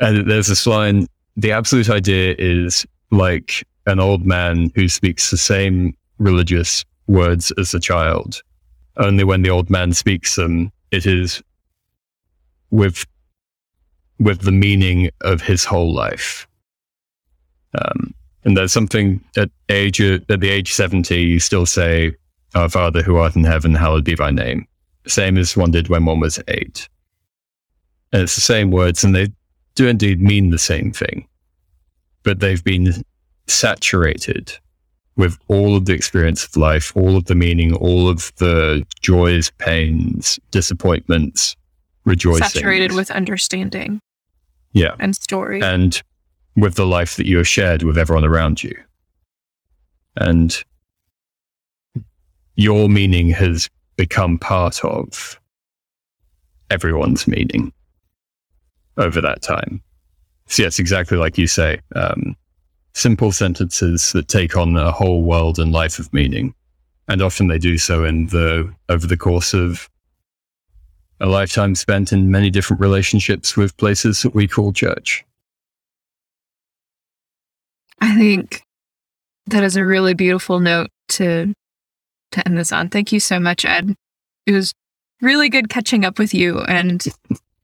and 0.00 0.28
there's 0.28 0.48
this 0.48 0.66
line 0.66 1.06
the 1.36 1.52
absolute 1.52 1.88
idea 1.88 2.34
is 2.38 2.86
like 3.10 3.66
an 3.86 4.00
old 4.00 4.26
man 4.26 4.70
who 4.74 4.88
speaks 4.88 5.30
the 5.30 5.36
same 5.36 5.96
religious 6.18 6.84
words 7.06 7.50
as 7.58 7.72
a 7.72 7.80
child. 7.80 8.42
Only 8.96 9.24
when 9.24 9.42
the 9.42 9.50
old 9.50 9.70
man 9.70 9.92
speaks 9.92 10.36
them, 10.36 10.70
it 10.90 11.06
is 11.06 11.42
with 12.70 13.06
with 14.18 14.42
the 14.42 14.52
meaning 14.52 15.08
of 15.22 15.40
his 15.40 15.64
whole 15.64 15.94
life. 15.94 16.46
Um, 17.74 18.14
and 18.44 18.56
there's 18.56 18.72
something 18.72 19.22
at 19.36 19.50
age 19.68 20.00
at 20.00 20.26
the 20.28 20.48
age 20.48 20.72
seventy, 20.72 21.22
you 21.22 21.40
still 21.40 21.66
say, 21.66 22.14
"Our 22.54 22.68
Father 22.68 23.02
who 23.02 23.16
art 23.16 23.36
in 23.36 23.44
heaven, 23.44 23.74
hallowed 23.74 24.04
be 24.04 24.14
thy 24.14 24.30
name," 24.30 24.66
same 25.06 25.36
as 25.38 25.56
one 25.56 25.70
did 25.70 25.88
when 25.88 26.04
one 26.04 26.20
was 26.20 26.38
eight. 26.48 26.88
And 28.12 28.22
it's 28.22 28.34
the 28.34 28.40
same 28.40 28.70
words, 28.70 29.04
and 29.04 29.14
they 29.14 29.28
do 29.74 29.86
indeed 29.86 30.20
mean 30.20 30.50
the 30.50 30.58
same 30.58 30.92
thing, 30.92 31.26
but 32.22 32.40
they've 32.40 32.64
been 32.64 33.04
saturated 33.46 34.52
with 35.16 35.38
all 35.48 35.76
of 35.76 35.84
the 35.84 35.92
experience 35.92 36.44
of 36.44 36.56
life, 36.56 36.96
all 36.96 37.16
of 37.16 37.26
the 37.26 37.34
meaning, 37.34 37.74
all 37.74 38.08
of 38.08 38.32
the 38.36 38.84
joys, 39.02 39.50
pains, 39.58 40.40
disappointments, 40.50 41.56
rejoicing. 42.04 42.48
Saturated 42.48 42.92
with 42.92 43.10
understanding 43.10 44.00
yeah, 44.72 44.94
and 44.98 45.14
story. 45.14 45.60
and 45.62 46.02
with 46.60 46.74
the 46.74 46.86
life 46.86 47.16
that 47.16 47.26
you 47.26 47.38
have 47.38 47.48
shared 47.48 47.82
with 47.82 47.98
everyone 47.98 48.24
around 48.24 48.62
you. 48.62 48.76
And 50.16 50.62
your 52.56 52.88
meaning 52.88 53.30
has 53.30 53.68
become 53.96 54.38
part 54.38 54.84
of 54.84 55.40
everyone's 56.70 57.26
meaning 57.26 57.72
over 58.96 59.20
that 59.20 59.42
time. 59.42 59.82
So, 60.46 60.62
yes, 60.64 60.78
exactly 60.78 61.16
like 61.16 61.38
you 61.38 61.46
say. 61.46 61.80
Um, 61.94 62.36
simple 62.92 63.32
sentences 63.32 64.12
that 64.12 64.28
take 64.28 64.56
on 64.56 64.76
a 64.76 64.90
whole 64.90 65.22
world 65.22 65.58
and 65.58 65.72
life 65.72 65.98
of 65.98 66.12
meaning. 66.12 66.54
And 67.08 67.22
often 67.22 67.48
they 67.48 67.58
do 67.58 67.78
so 67.78 68.04
in 68.04 68.26
the 68.26 68.72
over 68.88 69.06
the 69.06 69.16
course 69.16 69.54
of 69.54 69.88
a 71.20 71.26
lifetime 71.26 71.74
spent 71.74 72.12
in 72.12 72.30
many 72.30 72.50
different 72.50 72.80
relationships 72.80 73.56
with 73.56 73.76
places 73.76 74.22
that 74.22 74.34
we 74.34 74.48
call 74.48 74.72
church. 74.72 75.24
I 78.00 78.16
think 78.16 78.62
that 79.46 79.64
is 79.64 79.76
a 79.76 79.84
really 79.84 80.14
beautiful 80.14 80.60
note 80.60 80.90
to 81.10 81.52
to 82.32 82.48
end 82.48 82.56
this 82.56 82.72
on. 82.72 82.88
Thank 82.88 83.12
you 83.12 83.20
so 83.20 83.40
much, 83.40 83.64
Ed. 83.64 83.94
It 84.46 84.52
was 84.52 84.72
really 85.20 85.48
good 85.48 85.68
catching 85.68 86.04
up 86.04 86.18
with 86.18 86.32
you, 86.32 86.60
and 86.60 87.04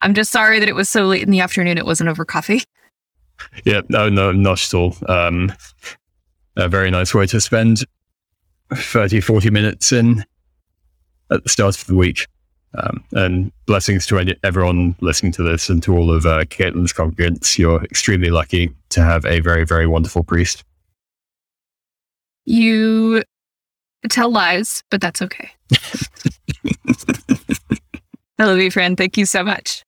I'm 0.01 0.15
just 0.15 0.33
sorry 0.33 0.59
that 0.59 0.69
it 0.69 0.75
was 0.75 0.89
so 0.89 1.05
late 1.07 1.23
in 1.23 1.31
the 1.31 1.41
afternoon. 1.41 1.79
It 1.79 1.87
wasn't 1.87 2.11
over 2.11 2.25
coffee. 2.25 2.63
Yeah, 3.67 3.83
no, 3.91 4.09
no, 4.09 4.33
not 4.33 4.65
at 4.65 4.73
all. 4.73 4.97
Um, 5.11 5.53
a 6.57 6.69
very 6.69 6.91
nice 6.91 7.15
way 7.15 7.27
to 7.27 7.39
spend 7.39 7.85
30, 8.73 9.21
40 9.21 9.51
minutes 9.51 9.93
in 9.93 10.25
at 11.31 11.43
the 11.43 11.51
start 11.51 11.79
of 11.79 11.87
the 11.87 11.95
week. 11.95 12.27
Um, 12.75 13.05
and 13.13 13.53
blessings 13.65 14.07
to 14.07 14.19
any- 14.19 14.37
everyone 14.43 14.97
listening 15.01 15.33
to 15.33 15.43
this 15.43 15.71
and 15.71 15.83
to 15.85 15.97
all 15.97 16.11
of 16.11 16.27
uh, 16.27 16.45
Caitlin's 16.45 16.93
congregants. 16.93 17.57
You're 17.59 17.83
extremely 17.85 18.29
lucky 18.29 18.71
to 18.91 19.03
have 19.03 19.25
a 19.25 19.41
very, 19.41 19.65
very 19.65 19.87
wonderful 19.87 20.23
priest. 20.23 20.63
You 22.45 23.23
tell 24.09 24.31
lies, 24.31 24.83
but 24.91 25.01
that's 25.01 25.23
okay. 25.23 25.51
I 28.39 28.45
love 28.45 28.59
you, 28.59 28.71
friend. 28.71 28.97
Thank 28.97 29.17
you 29.17 29.25
so 29.25 29.43
much. 29.43 29.83